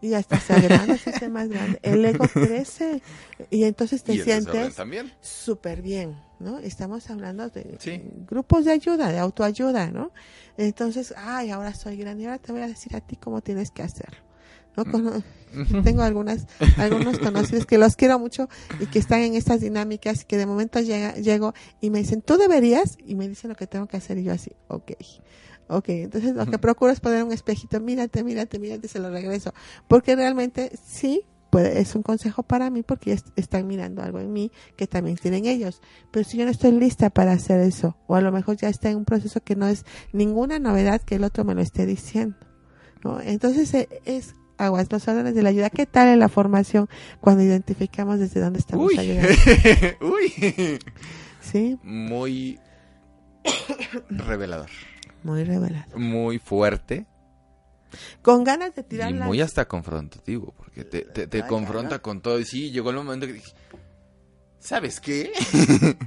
[0.00, 3.02] y hasta se agranda, se hace más grande, el ego crece
[3.50, 4.76] y entonces te Y sientes
[5.22, 6.58] súper bien, ¿no?
[6.58, 8.02] Estamos hablando de Sí.
[8.28, 10.12] grupos de ayuda, de autoayuda, ¿no?
[10.58, 13.70] Entonces, ay, ahora soy grande y ahora te voy a decir a ti cómo tienes
[13.70, 14.18] que hacerlo.
[14.76, 14.84] ¿No?
[14.84, 15.22] Cono-
[15.84, 16.46] Tengo algunas,
[16.78, 18.48] algunos conocidos que los quiero mucho
[18.80, 22.22] y que están en estas dinámicas y que de momento llega, llego y me dicen,
[22.22, 24.92] tú deberías, y me dicen lo que tengo que hacer y yo así, ok.
[25.68, 29.54] Ok, entonces lo que procuro es poner un espejito, mírate, mírate, mírate, se lo regreso.
[29.88, 34.30] Porque realmente sí, puede, es un consejo para mí porque es- están mirando algo en
[34.32, 35.80] mí que también tienen ellos.
[36.10, 38.90] Pero si yo no estoy lista para hacer eso, o a lo mejor ya está
[38.90, 42.36] en un proceso que no es ninguna novedad que el otro me lo esté diciendo.
[43.02, 43.20] ¿no?
[43.22, 45.70] Entonces eh, es aguas los órdenes de la ayuda.
[45.70, 46.88] ¿Qué tal en la formación
[47.20, 48.98] cuando identificamos desde dónde estamos Uy.
[48.98, 49.28] ayudando?
[50.00, 50.78] Uy.
[51.40, 52.58] Sí, Muy
[54.10, 54.70] revelador.
[55.22, 55.96] muy revelado.
[55.98, 57.06] Muy fuerte.
[58.22, 59.26] Con ganas de Y tirar la...
[59.26, 60.52] muy hasta confrontativo.
[60.56, 62.02] Porque te, te, te Ay, confronta claro.
[62.02, 62.38] con todo.
[62.40, 63.52] Y sí, llegó el momento que dije,
[64.58, 65.32] ¿sabes qué?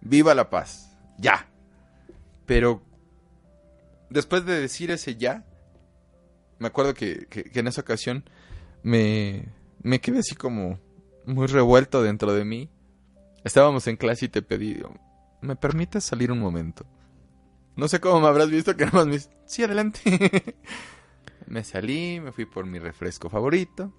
[0.00, 0.96] Viva la paz.
[1.18, 1.46] Ya.
[2.46, 2.82] Pero
[4.08, 5.44] después de decir ese ya,
[6.58, 8.24] me acuerdo que, que- en esa ocasión
[8.82, 9.46] me,
[9.82, 10.78] me quedé así como
[11.26, 12.68] muy revuelto dentro de mí.
[13.44, 14.82] Estábamos en clase y te pedí,
[15.40, 16.84] ¿me permites salir un momento?
[17.76, 20.00] No sé cómo me habrás visto que nada más me dices, sí, adelante.
[21.46, 23.92] me salí, me fui por mi refresco favorito.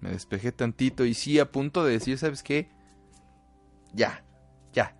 [0.00, 2.70] Me despejé tantito y sí, a punto de decir, ¿sabes qué?
[3.92, 4.24] Ya,
[4.72, 4.94] ya.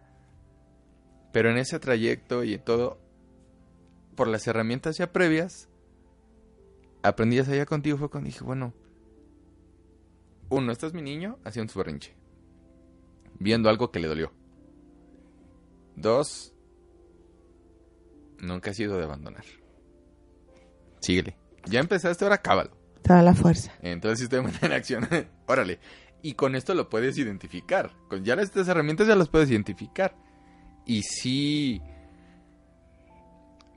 [1.33, 2.99] Pero en ese trayecto y todo,
[4.17, 5.69] por las herramientas ya previas,
[7.07, 8.75] aprendí allá contigo, fue cuando dije, bueno,
[10.49, 12.15] uno, este es mi niño haciendo su berrinche,
[13.39, 14.33] viendo algo que le dolió.
[15.97, 16.53] Dos,
[18.39, 19.45] nunca ha sido de abandonar.
[21.01, 21.37] Síguele.
[21.67, 22.71] Ya empezaste, ahora cábalo.
[23.03, 23.73] Toda la fuerza.
[23.81, 25.09] Entonces sistema en acción.
[25.47, 25.81] Órale.
[26.23, 27.93] Y con esto lo puedes identificar.
[28.09, 30.17] Con ya estas herramientas ya las puedes identificar.
[30.85, 31.81] Y sí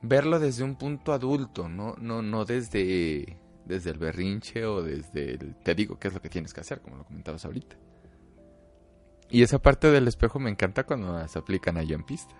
[0.02, 5.56] verlo desde un punto adulto, no, no, no desde, desde el berrinche o desde el
[5.56, 7.76] te digo qué es lo que tienes que hacer, como lo comentabas ahorita.
[9.30, 12.34] Y esa parte del espejo me encanta cuando las aplican allá en pista.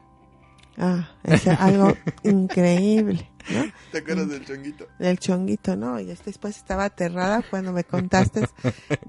[0.77, 1.93] Ah, es algo
[2.23, 3.65] increíble, ¿no?
[3.93, 4.87] ¿Te acuerdas del chonguito?
[4.99, 6.01] Del chonguito, ¿no?
[6.01, 8.49] Y después estaba aterrada cuando me contaste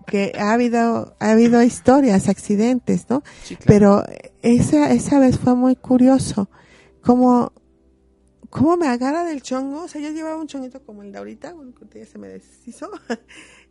[0.07, 3.23] que ha habido, ha habido historias, accidentes, ¿no?
[3.65, 4.03] Pero
[4.41, 6.49] esa, esa vez fue muy curioso.
[7.01, 7.53] Como,
[8.49, 9.83] cómo me agarra del chongo.
[9.83, 12.27] O sea, yo llevaba un chonguito como el de ahorita, bueno, que ya se me
[12.27, 12.89] deshizo.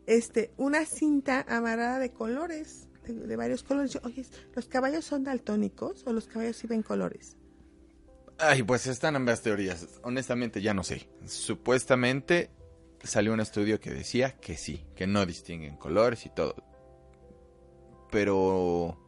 [0.06, 3.96] Este, una cinta amarrada de colores, de, varios colores.
[4.02, 4.24] Oye,
[4.56, 7.36] ¿los caballos son daltónicos o los caballos sí ven colores?
[8.38, 10.00] Ay, pues están ambas teorías.
[10.02, 11.08] Honestamente ya no sé.
[11.26, 12.50] Supuestamente
[13.04, 16.56] salió un estudio que decía que sí, que no distinguen colores y todo.
[18.10, 18.98] Pero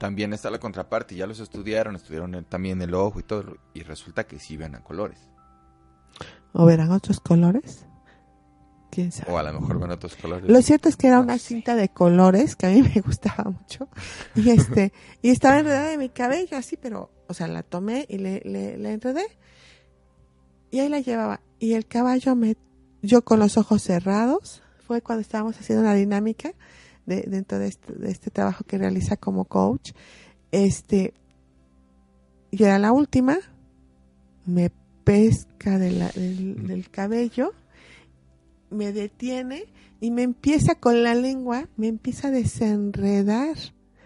[0.00, 4.24] también está la contraparte, ya los estudiaron, estudiaron también el ojo y todo, y resulta
[4.24, 5.18] que sí ven a colores.
[6.54, 7.84] ¿O verán otros colores?
[8.90, 9.30] ¿Quién sabe?
[9.30, 10.50] O a lo mejor ven otros colores.
[10.50, 13.88] Lo cierto es que era una cinta de colores que a mí me gustaba mucho.
[14.34, 18.16] Y este, y estaba enredada de mi cabello así, pero o sea, la tomé y
[18.16, 19.26] le, le, enredé.
[20.70, 21.42] Y ahí la llevaba.
[21.58, 22.56] Y el caballo me,
[23.02, 26.54] yo con los ojos cerrados, fue cuando estábamos haciendo una dinámica
[27.16, 29.92] de, dentro de este, de este trabajo que realiza como coach.
[30.52, 31.12] Este,
[32.50, 33.38] y la última,
[34.46, 34.70] me
[35.04, 37.52] pesca de del, del cabello,
[38.70, 39.64] me detiene
[40.00, 43.56] y me empieza con la lengua, me empieza a desenredar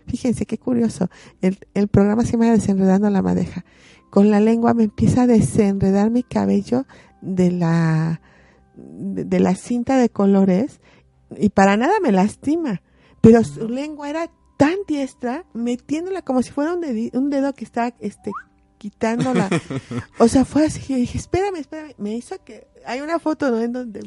[0.07, 1.09] Fíjense qué curioso.
[1.41, 3.65] El, el programa se llama Desenredando la Madeja.
[4.11, 6.87] Con la lengua me empieza a desenredar mi cabello
[7.21, 8.21] de la,
[8.77, 10.81] de, la cinta de colores
[11.37, 12.83] y para nada me lastima.
[13.25, 17.65] Pero su lengua era tan diestra, metiéndola como si fuera un, dedo, un dedo que
[17.65, 18.31] estaba este,
[18.79, 19.49] quitándola.
[20.19, 20.93] o sea, fue así.
[20.93, 21.95] Yo dije, espérame, espérame.
[21.97, 22.69] Me hizo que.
[22.87, 23.61] Hay una foto, ¿no?
[23.61, 24.01] En donde.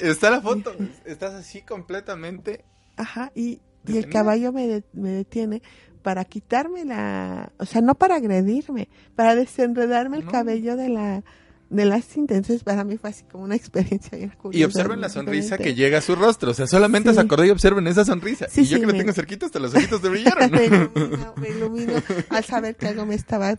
[0.00, 0.72] está la foto.
[1.04, 2.64] Estás así completamente.
[2.96, 3.32] Ajá.
[3.34, 5.62] Y, y el caballo me, me detiene
[6.02, 11.24] para quitarme la, o sea, no para agredirme, para desenredarme el cabello de la
[11.70, 12.34] de la cinta.
[12.34, 14.60] Entonces, para mí fue así como una experiencia bien curiosa.
[14.60, 16.50] Y observen la sonrisa que llega a su rostro.
[16.50, 18.46] O sea, solamente se acordó y observen esa sonrisa.
[18.54, 20.50] y yo que lo tengo cerquita, hasta los ojitos de brillaron.
[20.50, 21.92] me ilumino, me ilumino
[22.28, 23.56] al saber que algo me estaba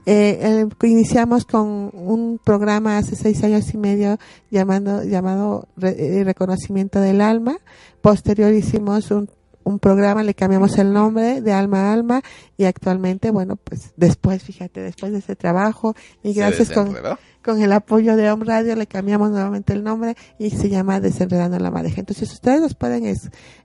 [0.08, 4.18] Eh, eh, iniciamos con un programa hace seis años y medio
[4.52, 7.58] llamando, llamado eh, Reconocimiento del Alma.
[8.02, 9.28] Posterior hicimos un
[9.66, 12.22] un programa, le cambiamos el nombre de Alma a Alma
[12.56, 16.94] y actualmente, bueno, pues después, fíjate, después de ese trabajo y gracias con,
[17.42, 21.58] con el apoyo de Home Radio le cambiamos nuevamente el nombre y se llama Desenredando
[21.58, 21.98] la Madeja.
[21.98, 23.12] Entonces ustedes los pueden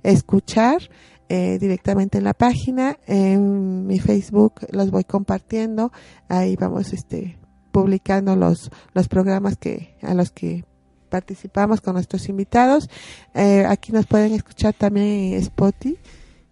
[0.01, 0.89] escuchar
[1.33, 5.93] eh, directamente en la página, en mi Facebook los voy compartiendo,
[6.27, 7.39] ahí vamos este
[7.71, 10.65] publicando los, los programas que a los que
[11.07, 12.89] participamos con nuestros invitados.
[13.33, 15.97] Eh, aquí nos pueden escuchar también en Spotify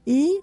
[0.06, 0.40] y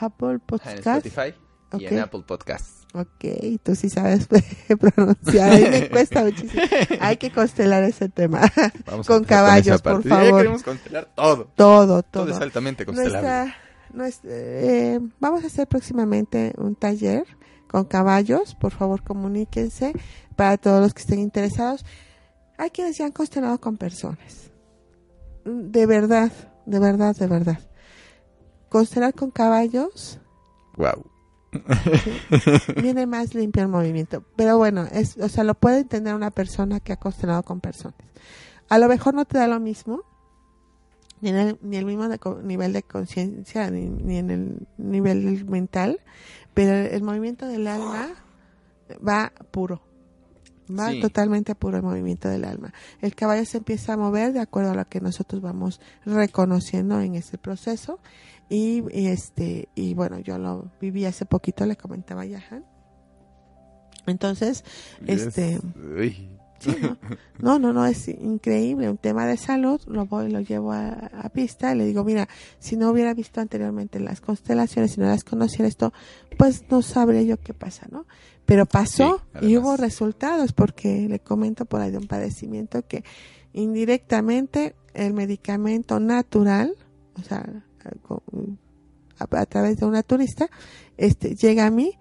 [0.00, 0.78] Apple Podcast.
[0.78, 1.34] Spotify
[1.78, 2.86] y en Apple Podcasts.
[2.94, 4.26] Ok, tú sí sabes
[4.80, 5.52] pronunciar.
[5.52, 6.62] A mí me cuesta muchísimo.
[7.00, 8.50] Hay que constelar ese tema.
[9.06, 10.38] con caballos, por favor.
[10.38, 11.50] queremos constelar todo.
[11.54, 12.24] Todo, todo.
[12.24, 13.52] Todo es altamente constelable.
[14.24, 17.24] Eh, vamos a hacer próximamente un taller
[17.68, 18.54] con caballos.
[18.54, 19.92] Por favor, comuníquense
[20.36, 21.84] para todos los que estén interesados.
[22.58, 24.50] Hay quienes ya han constelado con personas.
[25.44, 26.32] De verdad,
[26.66, 27.58] de verdad, de verdad.
[28.68, 30.20] Constelar con caballos.
[30.76, 31.04] Wow.
[32.82, 34.24] viene más limpio el movimiento.
[34.36, 37.98] Pero bueno, es, o sea, lo puede entender una persona que ha constelado con personas.
[38.68, 40.02] A lo mejor no te da lo mismo,
[41.24, 42.06] ni en el, ni el mismo
[42.42, 46.00] nivel de conciencia, ni, ni, en el nivel mental,
[46.52, 48.10] pero el movimiento del alma
[49.06, 49.80] va puro
[50.70, 52.72] va totalmente puro movimiento del alma.
[53.00, 57.14] El caballo se empieza a mover de acuerdo a lo que nosotros vamos reconociendo en
[57.16, 58.00] ese proceso.
[58.48, 62.64] Y, este y bueno, yo lo viví hace poquito, le comentaba a Yahan,
[64.06, 64.64] Entonces,
[65.06, 65.60] este...
[67.40, 67.58] ¿no?
[67.58, 67.72] ¿no?
[67.72, 68.88] no, es increíble.
[68.90, 72.76] Un tema de salud, lo voy, lo llevo a, pista y le digo, mira, si
[72.76, 75.92] no hubiera visto anteriormente las constelaciones, si no las conociera esto,
[76.38, 78.06] pues no sabría yo qué pasa, ¿no?
[78.46, 83.02] Pero pasó y hubo resultados porque le comento por ahí de un padecimiento que
[83.52, 86.76] indirectamente el medicamento natural,
[87.18, 87.44] o sea,
[89.18, 90.48] a, a través de una turista,
[90.96, 91.98] este, llega a mí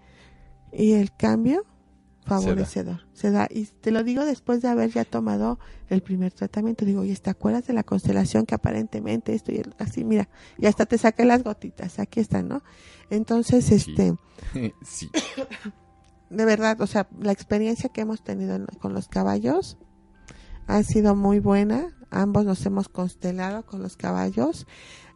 [0.71, 1.65] y el cambio
[2.23, 3.05] favorecedor.
[3.13, 3.47] Se da.
[3.49, 5.59] Y te lo digo después de haber ya tomado
[5.89, 6.85] el primer tratamiento.
[6.85, 10.85] Digo, ¿y te acuerdas de la constelación que aparentemente esto y así, mira, y hasta
[10.85, 12.63] te saqué las gotitas, aquí están, ¿no?
[13.09, 14.15] Entonces, este...
[14.83, 15.09] sí.
[16.29, 19.77] De verdad, o sea, la experiencia que hemos tenido con los caballos
[20.65, 21.95] ha sido muy buena.
[22.09, 24.65] Ambos nos hemos constelado con los caballos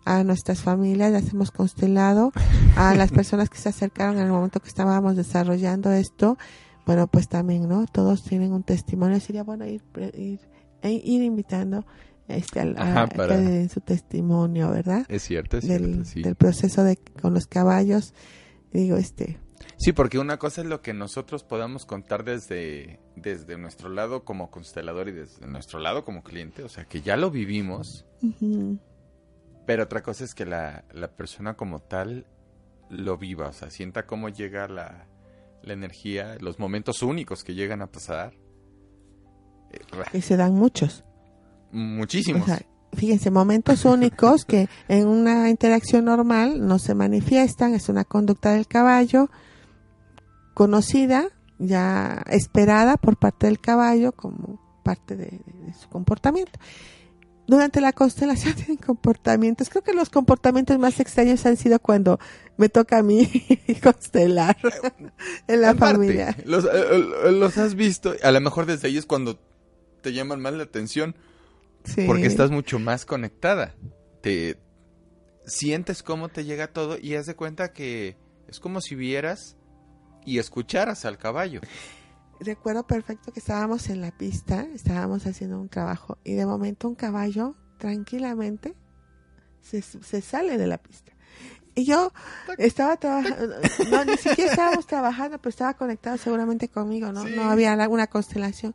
[0.07, 2.31] a nuestras familias, las hemos constelado,
[2.77, 6.37] a las personas que se acercaron en el momento que estábamos desarrollando esto,
[6.87, 7.85] bueno, pues también, ¿no?
[7.85, 9.19] Todos tienen un testimonio.
[9.19, 9.83] Sería bueno ir,
[10.15, 10.39] ir,
[10.81, 11.85] e ir invitando
[12.29, 15.05] este, a, que su testimonio, ¿verdad?
[15.09, 16.21] Es cierto, es del, cierto, sí.
[16.21, 18.13] Del proceso de con los caballos.
[18.71, 19.37] Digo, este...
[19.75, 24.49] Sí, porque una cosa es lo que nosotros podamos contar desde, desde nuestro lado como
[24.49, 28.05] constelador y desde nuestro lado como cliente, o sea, que ya lo vivimos,
[29.65, 32.25] pero otra cosa es que la, la persona como tal
[32.89, 35.07] lo viva, o sea, sienta cómo llega la,
[35.67, 38.33] la energía, los momentos únicos que llegan a pasar.
[40.13, 41.03] Y se dan muchos.
[41.71, 42.49] Muchísimos.
[42.93, 48.67] fíjense, momentos únicos que en una interacción normal no se manifiestan, es una conducta del
[48.67, 49.29] caballo
[50.53, 51.27] conocida,
[51.59, 55.41] ya esperada por parte del caballo como parte de
[55.79, 56.57] su comportamiento
[57.47, 59.69] durante la constelación tienen comportamientos.
[59.69, 62.19] Creo que los comportamientos más extraños han sido cuando
[62.57, 63.29] me toca a mí
[63.83, 64.57] constelar
[65.47, 66.35] en la familia.
[66.45, 69.39] Los, eh, eh, los, has visto, a lo mejor desde ahí es cuando
[70.01, 71.15] te llaman más la atención.
[72.05, 73.73] Porque estás mucho más conectada.
[74.21, 74.59] Te
[75.45, 78.17] sientes cómo te llega todo y haz de cuenta que
[78.49, 79.55] es como si vieras
[80.25, 81.61] y escucharas al caballo
[82.39, 86.95] recuerdo perfecto que estábamos en la pista, estábamos haciendo un trabajo y de momento un
[86.95, 88.75] caballo tranquilamente
[89.61, 91.13] se, se sale de la pista.
[91.77, 92.11] Y yo
[92.57, 93.59] estaba trabajando,
[93.91, 97.23] no, ni siquiera estábamos trabajando, pero estaba conectado seguramente conmigo, ¿no?
[97.25, 98.73] No había alguna constelación.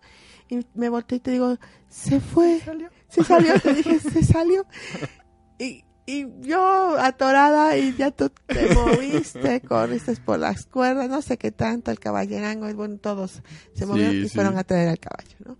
[0.48, 1.58] Y me volteé y te digo,
[1.88, 4.66] se fue, se salió, se salió te dije, se salió.
[5.58, 11.38] Y, y yo atorada y ya tú te moviste, corriste por las cuerdas, no sé
[11.38, 13.42] qué tanto, el caballerango, bueno, todos
[13.74, 15.58] se movieron y fueron a traer al caballo, ¿no?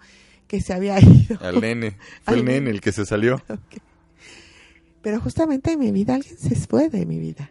[0.48, 1.38] Que se había ido.
[1.40, 3.42] Al nene, fue el nene el que se salió.
[5.02, 7.50] Pero justamente en mi vida alguien se fue de mi vida.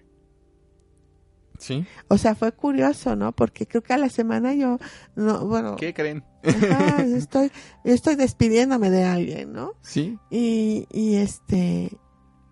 [1.58, 1.86] Sí.
[2.08, 3.34] O sea, fue curioso, ¿no?
[3.34, 4.80] Porque creo que a la semana yo,
[5.16, 5.76] no, bueno.
[5.76, 6.24] ¿Qué creen?
[6.42, 7.52] estoy,
[7.84, 9.74] estoy despidiéndome de alguien, ¿no?
[9.82, 10.18] Sí.
[10.32, 11.92] Y, y este,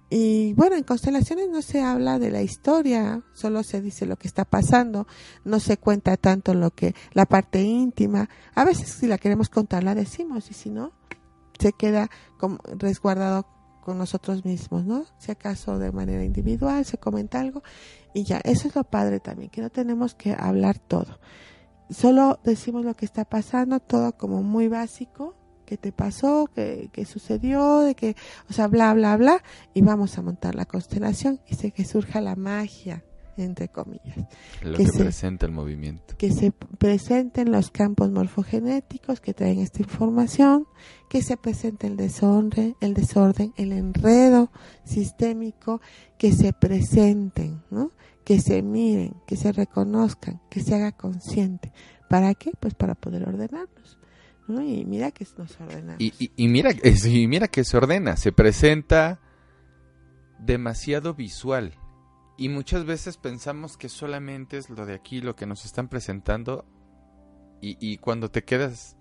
[0.09, 4.27] y bueno, en constelaciones no se habla de la historia, solo se dice lo que
[4.27, 5.05] está pasando,
[5.43, 8.27] no se cuenta tanto lo que la parte íntima.
[8.55, 10.93] A veces si la queremos contar la decimos y si no,
[11.59, 13.45] se queda como resguardado
[13.81, 15.05] con nosotros mismos, ¿no?
[15.19, 17.61] Si acaso de manera individual se comenta algo
[18.13, 21.19] y ya, eso es lo padre también, que no tenemos que hablar todo.
[21.91, 25.35] Solo decimos lo que está pasando, todo como muy básico
[25.69, 28.15] qué te pasó, qué, qué, sucedió, de que,
[28.49, 29.43] o sea, bla, bla, bla,
[29.75, 33.03] y vamos a montar la constelación y sé que surja la magia,
[33.37, 34.17] entre comillas.
[34.63, 36.17] Lo que, presenta el movimiento.
[36.17, 40.65] Que se presenten los campos morfogenéticos que traen esta información,
[41.07, 44.49] que se presente el desorden, el desorden, el enredo
[44.85, 45.81] sistémico,
[46.17, 47.91] que se presenten, ¿no?
[48.23, 51.71] Que se miren, que se reconozcan, que se haga consciente.
[52.09, 52.53] ¿Para qué?
[52.59, 53.98] Pues para poder ordenarnos.
[54.49, 55.95] Y mira que nos ordena.
[55.99, 56.11] Y,
[56.47, 59.19] mira, y mira que se ordena, se presenta
[60.39, 61.75] demasiado visual.
[62.37, 66.65] Y muchas veces pensamos que solamente es lo de aquí, lo que nos están presentando.
[67.61, 68.95] Y, cuando te quedas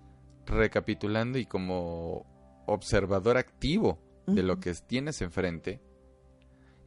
[0.45, 2.25] recapitulando y como
[2.67, 5.81] observador activo de lo que tienes enfrente,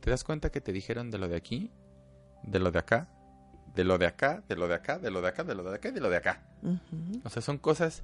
[0.00, 1.72] te das cuenta que te dijeron de lo de aquí,
[2.44, 3.08] de lo de acá,
[3.74, 5.74] de lo de acá, de lo de acá, de lo de acá, de lo de
[5.74, 6.46] acá y de lo de acá.
[7.24, 8.02] O sea, son cosas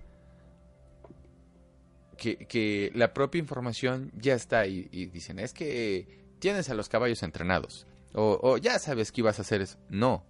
[2.18, 7.86] que, la propia información ya está y dicen, es que tienes a los caballos entrenados
[8.14, 9.78] o, ya sabes que ibas a hacer eso.
[9.88, 10.24] No,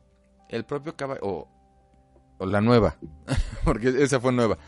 [0.49, 1.49] el propio caballo o,
[2.39, 2.97] o la nueva,
[3.65, 4.59] porque esa fue nueva.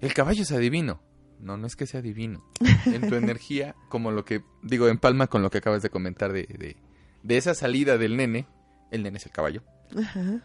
[0.00, 1.02] El caballo es adivino.
[1.40, 2.44] No, no es que sea divino.
[2.86, 6.32] En tu energía, como lo que digo, en palma con lo que acabas de comentar
[6.32, 6.76] de, de,
[7.22, 8.48] de esa salida del nene,
[8.90, 9.62] el nene es el caballo.
[9.96, 10.42] Ajá.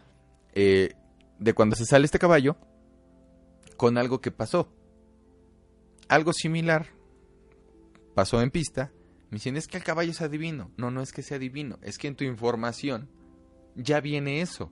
[0.52, 0.94] Eh,
[1.40, 2.56] de cuando se sale este caballo
[3.76, 4.72] con algo que pasó.
[6.08, 6.88] Algo similar
[8.14, 8.92] pasó en pista.
[9.30, 10.70] Me dicen, es que el caballo es adivino.
[10.76, 13.08] No, no es que sea divino, es que en tu información
[13.74, 14.70] ya viene eso.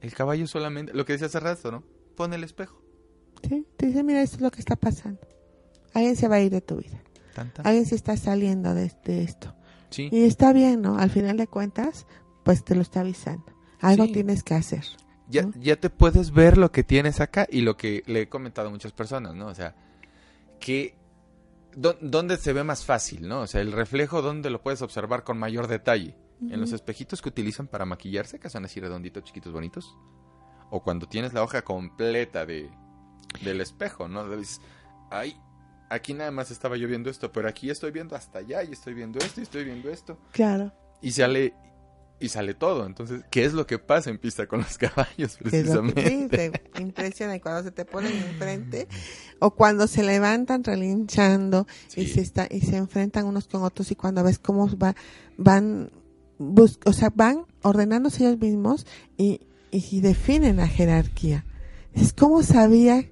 [0.00, 1.84] El caballo solamente, lo que decía hace rato, ¿no?
[2.16, 2.82] Pone el espejo.
[3.46, 5.20] Sí, te dice, mira, esto es lo que está pasando.
[5.92, 7.02] Alguien se va a ir de tu vida.
[7.64, 9.54] Alguien se está saliendo de, esto.
[9.90, 10.08] Sí.
[10.12, 10.98] Y está bien, ¿no?
[10.98, 12.06] Al final de cuentas,
[12.44, 13.44] pues te lo está avisando.
[13.80, 14.84] Algo tienes que hacer.
[15.28, 18.68] Ya, ya te puedes ver lo que tienes acá y lo que le he comentado
[18.68, 19.46] a muchas personas, ¿no?
[19.46, 19.76] O sea,
[20.60, 20.96] que
[21.74, 23.42] dónde se ve más fácil, ¿no?
[23.42, 26.16] O sea, el reflejo, ¿dónde lo puedes observar con mayor detalle?
[26.40, 29.94] En los espejitos que utilizan para maquillarse, que son así redonditos, chiquitos, bonitos.
[30.70, 32.70] O cuando tienes la hoja completa de,
[33.42, 34.26] del espejo, ¿no?
[34.36, 34.62] Dices,
[35.10, 35.36] ay,
[35.90, 38.94] aquí nada más estaba yo viendo esto, pero aquí estoy viendo hasta allá y estoy
[38.94, 40.18] viendo esto y estoy viendo esto.
[40.32, 40.72] Claro.
[41.02, 41.52] Y sale
[42.20, 42.86] y sale todo.
[42.86, 46.08] Entonces, ¿qué es lo que pasa en pista con los caballos precisamente?
[46.08, 48.86] Sí, te impresiona y cuando se te ponen enfrente
[49.38, 51.66] o cuando se levantan relinchando
[51.96, 54.94] y se está y se enfrentan unos con otros y cuando ves cómo va,
[55.36, 55.90] van
[56.84, 59.40] o sea, van ordenándose ellos mismos y,
[59.70, 61.44] y definen la jerarquía.
[61.94, 63.10] Es como sabía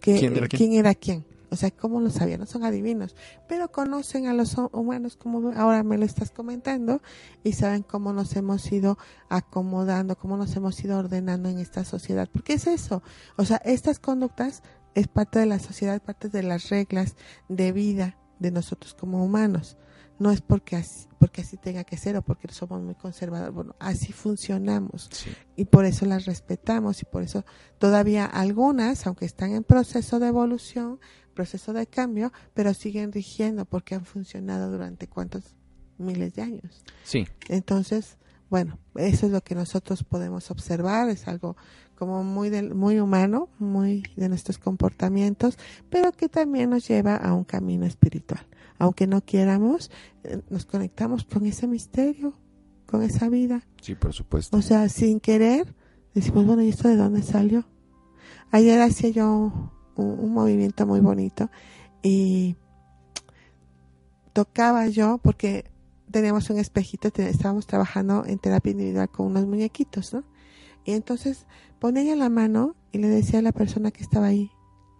[0.00, 1.27] que quién era quién.
[1.50, 2.40] O sea, ¿cómo lo sabían?
[2.40, 3.16] No son adivinos,
[3.48, 7.00] pero conocen a los humanos como ahora me lo estás comentando
[7.42, 12.28] y saben cómo nos hemos ido acomodando, cómo nos hemos ido ordenando en esta sociedad.
[12.32, 13.02] Porque es eso.
[13.36, 14.62] O sea, estas conductas
[14.94, 17.16] es parte de la sociedad, parte de las reglas
[17.48, 19.76] de vida de nosotros como humanos.
[20.18, 23.54] No es porque así, porque así tenga que ser o porque somos muy conservadores.
[23.54, 25.08] Bueno, así funcionamos.
[25.54, 27.44] Y por eso las respetamos y por eso
[27.78, 30.98] todavía algunas, aunque están en proceso de evolución,
[31.38, 35.54] proceso de cambio, pero siguen rigiendo porque han funcionado durante cuántos
[35.96, 36.82] miles de años.
[37.04, 37.28] Sí.
[37.48, 38.16] Entonces,
[38.50, 41.56] bueno, eso es lo que nosotros podemos observar, es algo
[41.94, 45.58] como muy muy humano, muy de nuestros comportamientos,
[45.90, 48.44] pero que también nos lleva a un camino espiritual.
[48.80, 49.92] Aunque no quieramos,
[50.24, 52.32] eh, nos conectamos con ese misterio,
[52.84, 53.62] con esa vida.
[53.80, 54.56] Sí, por supuesto.
[54.56, 55.72] O sea, sin querer,
[56.14, 57.64] decimos, bueno, ¿y esto de dónde salió?
[58.50, 61.50] Ayer hacía yo un, movimiento muy bonito
[62.02, 62.56] y
[64.32, 65.70] tocaba yo porque
[66.10, 70.24] teníamos un espejito, estábamos trabajando en terapia individual con unos muñequitos, ¿no?
[70.84, 71.46] Y entonces
[71.80, 74.50] ponía la mano y le decía a la persona que estaba ahí,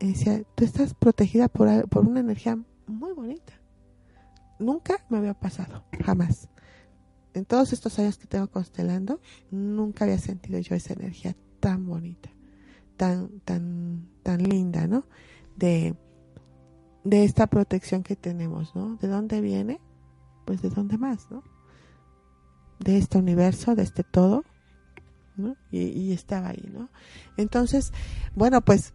[0.01, 3.55] decía, tú estás protegida por, por una energía muy bonita.
[4.59, 6.49] Nunca me había pasado, jamás.
[7.33, 9.21] En todos estos años que tengo constelando,
[9.51, 12.31] nunca había sentido yo esa energía tan bonita
[12.99, 15.05] tan, tan, tan linda, ¿no?
[15.57, 15.95] De,
[17.05, 18.97] de esta protección que tenemos, ¿no?
[18.97, 19.81] ¿De dónde viene?
[20.45, 21.43] Pues de dónde más, ¿no?
[22.81, 24.45] De este universo, de este todo,
[25.37, 25.57] ¿no?
[25.71, 26.91] Y, estaba ahí, ¿no?
[27.39, 27.93] Entonces,
[28.35, 28.93] bueno, pues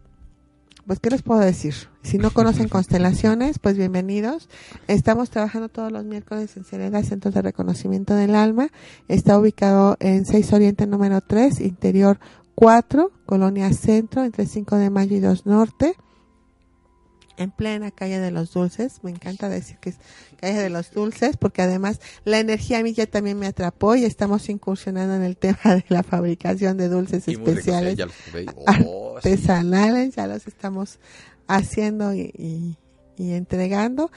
[0.86, 4.50] pues qué les puedo decir si no conocen constelaciones pues bienvenidos
[4.86, 8.68] estamos trabajando todos los miércoles en Serena Centro de Reconocimiento del Alma
[9.08, 12.18] está ubicado en 6 Oriente número 3 interior
[12.54, 15.96] 4, Colonia Centro, entre 5 de Mayo y 2 Norte,
[17.36, 19.00] en plena calle de los dulces.
[19.02, 19.96] Me encanta decir que es
[20.36, 24.04] calle de los dulces, porque además la energía a mí ya también me atrapó y
[24.04, 27.98] estamos incursionando en el tema de la fabricación de dulces especiales
[28.84, 30.14] oh, artesanales.
[30.14, 30.98] Ya los estamos
[31.46, 32.76] haciendo y,
[33.18, 34.10] entregando.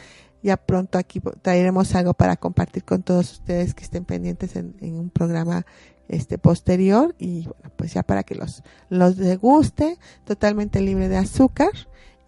[0.43, 5.09] Ya pronto aquí traeremos algo para compartir con todos ustedes que estén pendientes en un
[5.09, 5.65] programa
[6.07, 11.71] este posterior y bueno, pues ya para que los los deguste totalmente libre de azúcar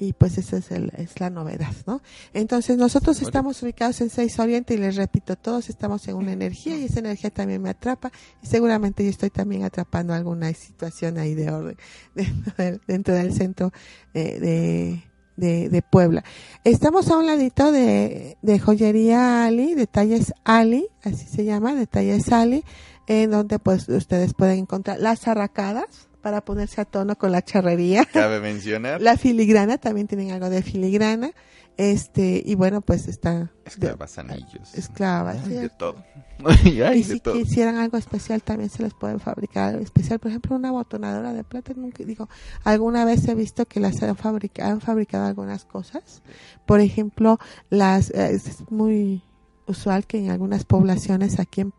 [0.02, 2.02] y pues esa es, el, es la novedad, ¿no?
[2.34, 6.78] Entonces nosotros estamos ubicados en Seis Oriente y les repito, todos estamos en una energía
[6.78, 8.10] y esa energía también me atrapa
[8.42, 11.78] y seguramente yo estoy también atrapando alguna situación ahí de orden
[12.88, 13.74] dentro del, centro
[14.14, 15.04] eh, de,
[15.36, 16.24] de, de, Puebla.
[16.64, 22.64] Estamos a un ladito de, de joyería Ali, detalles Ali, así se llama, detalles Ali,
[23.10, 28.06] en donde pues ustedes pueden encontrar las arracadas para ponerse a tono con la charrería.
[28.14, 29.02] Cabe mencionar.
[29.02, 31.32] La filigrana, también tienen algo de filigrana.
[31.76, 33.52] Este, y bueno, pues está.
[33.66, 34.76] Esclavas, anillos.
[34.76, 35.48] Esclavas.
[35.48, 36.04] de todo.
[36.94, 40.20] y si quisieran algo especial, también se les pueden fabricar algo especial.
[40.20, 41.74] Por ejemplo, una botonadora de plata.
[41.76, 42.30] Nunca, digo,
[42.64, 46.22] alguna vez he visto que las han fabricado, han fabricado algunas cosas.
[46.68, 47.40] Por ejemplo,
[47.72, 49.24] las, eh, es muy
[49.66, 51.72] usual que en algunas poblaciones aquí en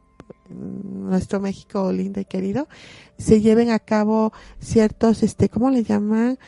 [0.51, 2.69] nuestro México lindo y querido,
[3.19, 6.39] se lleven a cabo ciertos, este, ¿cómo le llaman?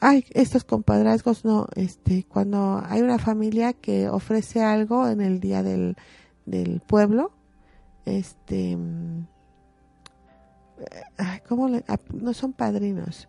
[0.00, 5.62] Ay, estos compadrazgos, no, este, cuando hay una familia que ofrece algo en el día
[5.62, 5.96] del,
[6.44, 7.32] del pueblo,
[8.04, 8.76] este,
[11.48, 13.28] ¿cómo le, no son padrinos,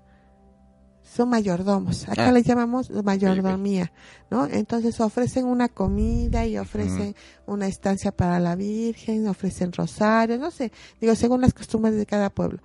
[1.04, 2.08] son mayordomos.
[2.10, 2.32] Acá Ah.
[2.32, 3.92] les llamamos mayordomía,
[4.32, 4.48] ¿no?
[4.48, 10.72] Entonces ofrecen una comida y ofrecen una estancia para la Virgen, ofrecen rosarios, no sé,
[11.00, 12.60] digo, según las costumbres de cada pueblo.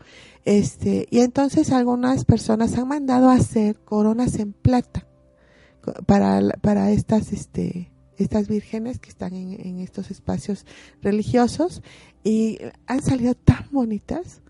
[0.44, 5.06] Este, y entonces algunas personas han mandado a hacer coronas en plata
[6.06, 10.64] para, para estas, este, estas vírgenes que están en, en estos espacios
[11.02, 11.82] religiosos
[12.24, 14.42] y han salido tan bonitas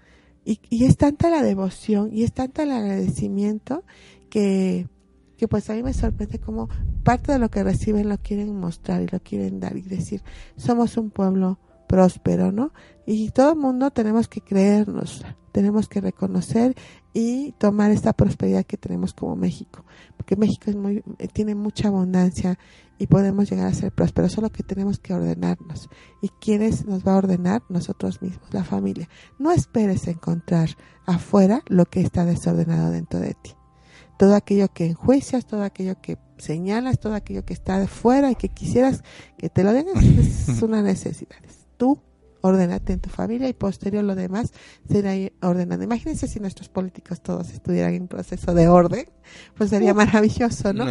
[0.49, 3.85] y, y es tanta la devoción y es tanta el agradecimiento
[4.31, 4.89] que,
[5.37, 6.71] que pues a mí me sorprende como
[7.05, 10.23] parte de lo que reciben lo quieren mostrar y lo quieren dar y decir,
[10.57, 11.59] somos un pueblo
[11.89, 12.73] próspero, ¿no?
[13.07, 16.77] Y todo el mundo tenemos que creernos, tenemos que reconocer
[17.13, 19.85] y tomar esta prosperidad que tenemos como México,
[20.17, 22.59] porque México es muy, eh, tiene mucha abundancia
[22.99, 25.89] y podemos llegar a ser prósperos, solo que tenemos que ordenarnos.
[26.21, 27.63] ¿Y quiénes nos va a ordenar?
[27.69, 29.09] Nosotros mismos, la familia.
[29.39, 30.71] No esperes encontrar
[31.07, 33.55] afuera lo que está desordenado dentro de ti.
[34.19, 38.35] Todo aquello que enjuicias, todo aquello que señalas, todo aquello que está de fuera y
[38.35, 39.05] que quisieras
[39.37, 41.37] que te lo den es es una necesidad.
[41.79, 41.99] Tú
[42.41, 44.53] ordénate en tu familia y posterior lo demás
[44.89, 45.85] será ir ordenando.
[45.85, 49.07] Imagínense si nuestros políticos todos estuvieran en proceso de orden,
[49.57, 50.87] pues sería maravilloso, ¿no?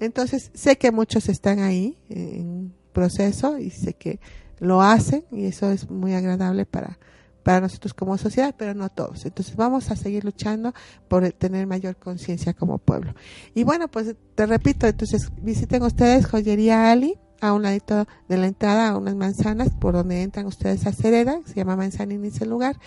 [0.00, 4.20] Entonces, sé que muchos están ahí en proceso y sé que
[4.58, 6.98] lo hacen y eso es muy agradable para,
[7.42, 9.24] para nosotros como sociedad, pero no todos.
[9.24, 10.74] Entonces, vamos a seguir luchando
[11.08, 13.14] por tener mayor conciencia como pueblo.
[13.54, 18.46] Y bueno, pues te repito, entonces visiten ustedes Joyería Ali a un ladito de la
[18.46, 22.78] entrada a unas manzanas por donde entran ustedes a Cereda, se llama Manzanín ese lugar,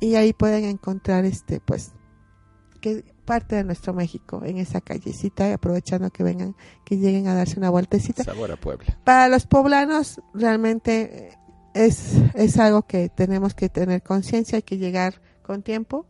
[0.00, 1.92] y ahí pueden encontrar este pues
[2.80, 7.34] que parte de nuestro México en esa callecita y aprovechando que vengan, que lleguen a
[7.34, 8.24] darse una vueltecita.
[8.24, 8.98] Sabor a Puebla.
[9.04, 11.38] Para los poblanos realmente eh,
[11.74, 16.06] es, es algo que tenemos que tener conciencia, hay que llegar con tiempo,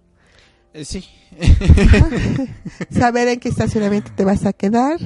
[0.72, 1.04] Eh, sí.
[2.90, 4.98] saber en qué estacionamiento te vas a quedar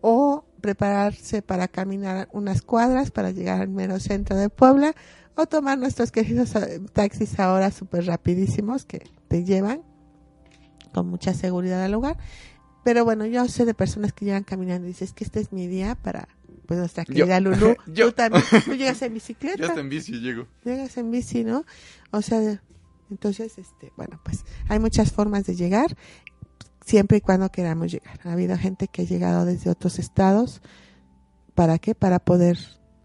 [0.00, 4.94] o prepararse para caminar unas cuadras para llegar al mero centro de Puebla
[5.34, 9.82] o tomar nuestros queridos eh, taxis ahora súper rapidísimos que te llevan
[10.92, 12.16] con mucha seguridad al lugar.
[12.84, 15.66] Pero bueno, yo sé de personas que llegan caminando y dices que este es mi
[15.66, 16.28] día para
[16.66, 17.14] pues nuestra Yo.
[17.14, 17.76] querida Lulú.
[17.86, 18.06] Yo.
[18.06, 20.46] Tú también, tú llegas en bicicleta Ya está en bici llego.
[20.64, 21.64] llegas en bici, ¿no?
[22.10, 22.60] O sea,
[23.10, 25.96] entonces, este, bueno, pues hay muchas formas de llegar,
[26.90, 28.18] siempre y cuando queramos llegar.
[28.24, 30.60] Ha habido gente que ha llegado desde otros estados,
[31.54, 31.94] ¿para qué?
[31.94, 32.58] Para poder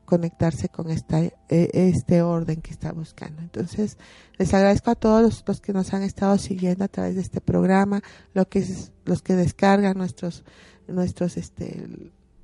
[0.06, 3.44] conectarse con esta, eh, este orden que está buscando.
[3.44, 3.98] Entonces,
[4.40, 7.42] les agradezco a todos los, los que nos han estado siguiendo a través de este
[7.42, 8.02] programa,
[8.34, 10.44] lo que es, los que descargan nuestros,
[10.88, 11.88] nuestros, este,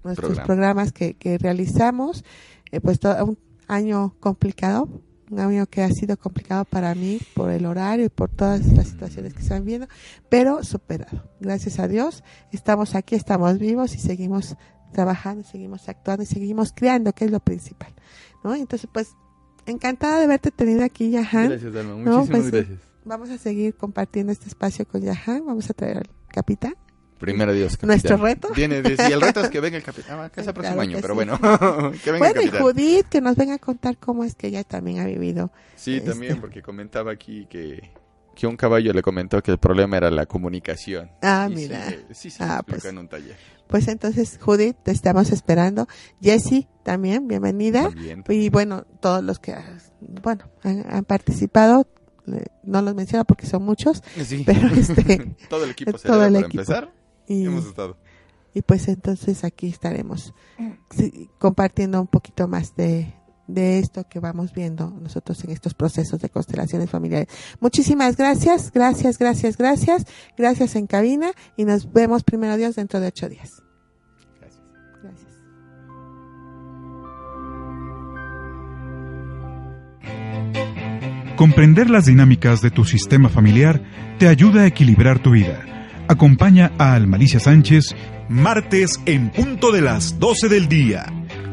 [0.04, 0.46] nuestros Programa.
[0.46, 2.24] programas que, que realizamos,
[2.72, 3.38] eh, pues todo un
[3.68, 4.88] año complicado,
[5.32, 8.90] un año que ha sido complicado para mí por el horario y por todas las
[8.90, 9.88] situaciones que están viendo,
[10.30, 11.24] pero superado.
[11.40, 14.58] Gracias a Dios, estamos aquí, estamos vivos y seguimos
[14.92, 17.94] trabajando, seguimos actuando y seguimos creando, que es lo principal,
[18.44, 18.54] ¿no?
[18.56, 19.16] Entonces, pues,
[19.66, 21.50] encantada de verte tenido aquí, Yahan.
[21.50, 21.94] Gracias, Alma.
[21.94, 22.80] No, Muchísimas pues, gracias.
[23.06, 26.76] Vamos a seguir compartiendo este espacio con Yahan, vamos a traer al capitán.
[27.22, 27.72] Primero Dios.
[27.78, 27.88] capitán.
[27.88, 28.50] Nuestro reto.
[28.56, 30.20] Viene sí, el reto es que venga el capitán.
[30.20, 31.16] Ah, que es el próximo Claro año, pero sí.
[31.16, 31.40] bueno.
[32.04, 32.62] que venga Bueno, el y capitán.
[32.62, 35.52] Judith, que nos venga a contar cómo es que ella también ha vivido.
[35.76, 37.92] Sí, este, también, porque comentaba aquí que,
[38.36, 41.10] que un caballo le comentó que el problema era la comunicación.
[41.22, 41.90] Ah, Y mira.
[41.90, 42.84] Sí, sí, sí, Ah, pues.
[42.86, 43.36] en un taller.
[43.68, 45.88] Pues entonces, Judith, te estamos esperando.
[46.22, 47.84] Jessie, también, bienvenida.
[47.84, 48.24] También.
[48.28, 49.56] Y bueno, todos los que
[50.22, 51.88] bueno han, han participado,
[52.26, 54.44] le- no los menciono porque son muchos, Sí.
[54.46, 56.62] pero este, Todo el equipo se todo el para equipo.
[56.64, 56.92] empezar.
[57.32, 57.98] Y, Hemos estado.
[58.54, 60.34] y pues entonces aquí estaremos
[60.90, 63.14] sí, compartiendo un poquito más de,
[63.48, 67.28] de esto que vamos viendo nosotros en estos procesos de constelaciones familiares.
[67.60, 70.06] Muchísimas gracias, gracias, gracias, gracias,
[70.38, 73.62] gracias en cabina y nos vemos primero Dios dentro de ocho días.
[74.40, 74.64] Gracias.
[75.04, 75.32] Gracias.
[81.36, 83.82] Comprender las dinámicas de tu sistema familiar
[84.20, 85.66] te ayuda a equilibrar tu vida.
[86.12, 87.96] Acompaña a Almalicia Sánchez
[88.28, 91.06] martes en punto de las 12 del día,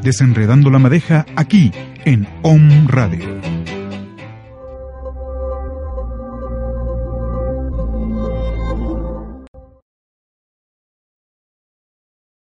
[0.03, 1.71] desenredando la madeja aquí
[2.03, 3.58] en OM Radio.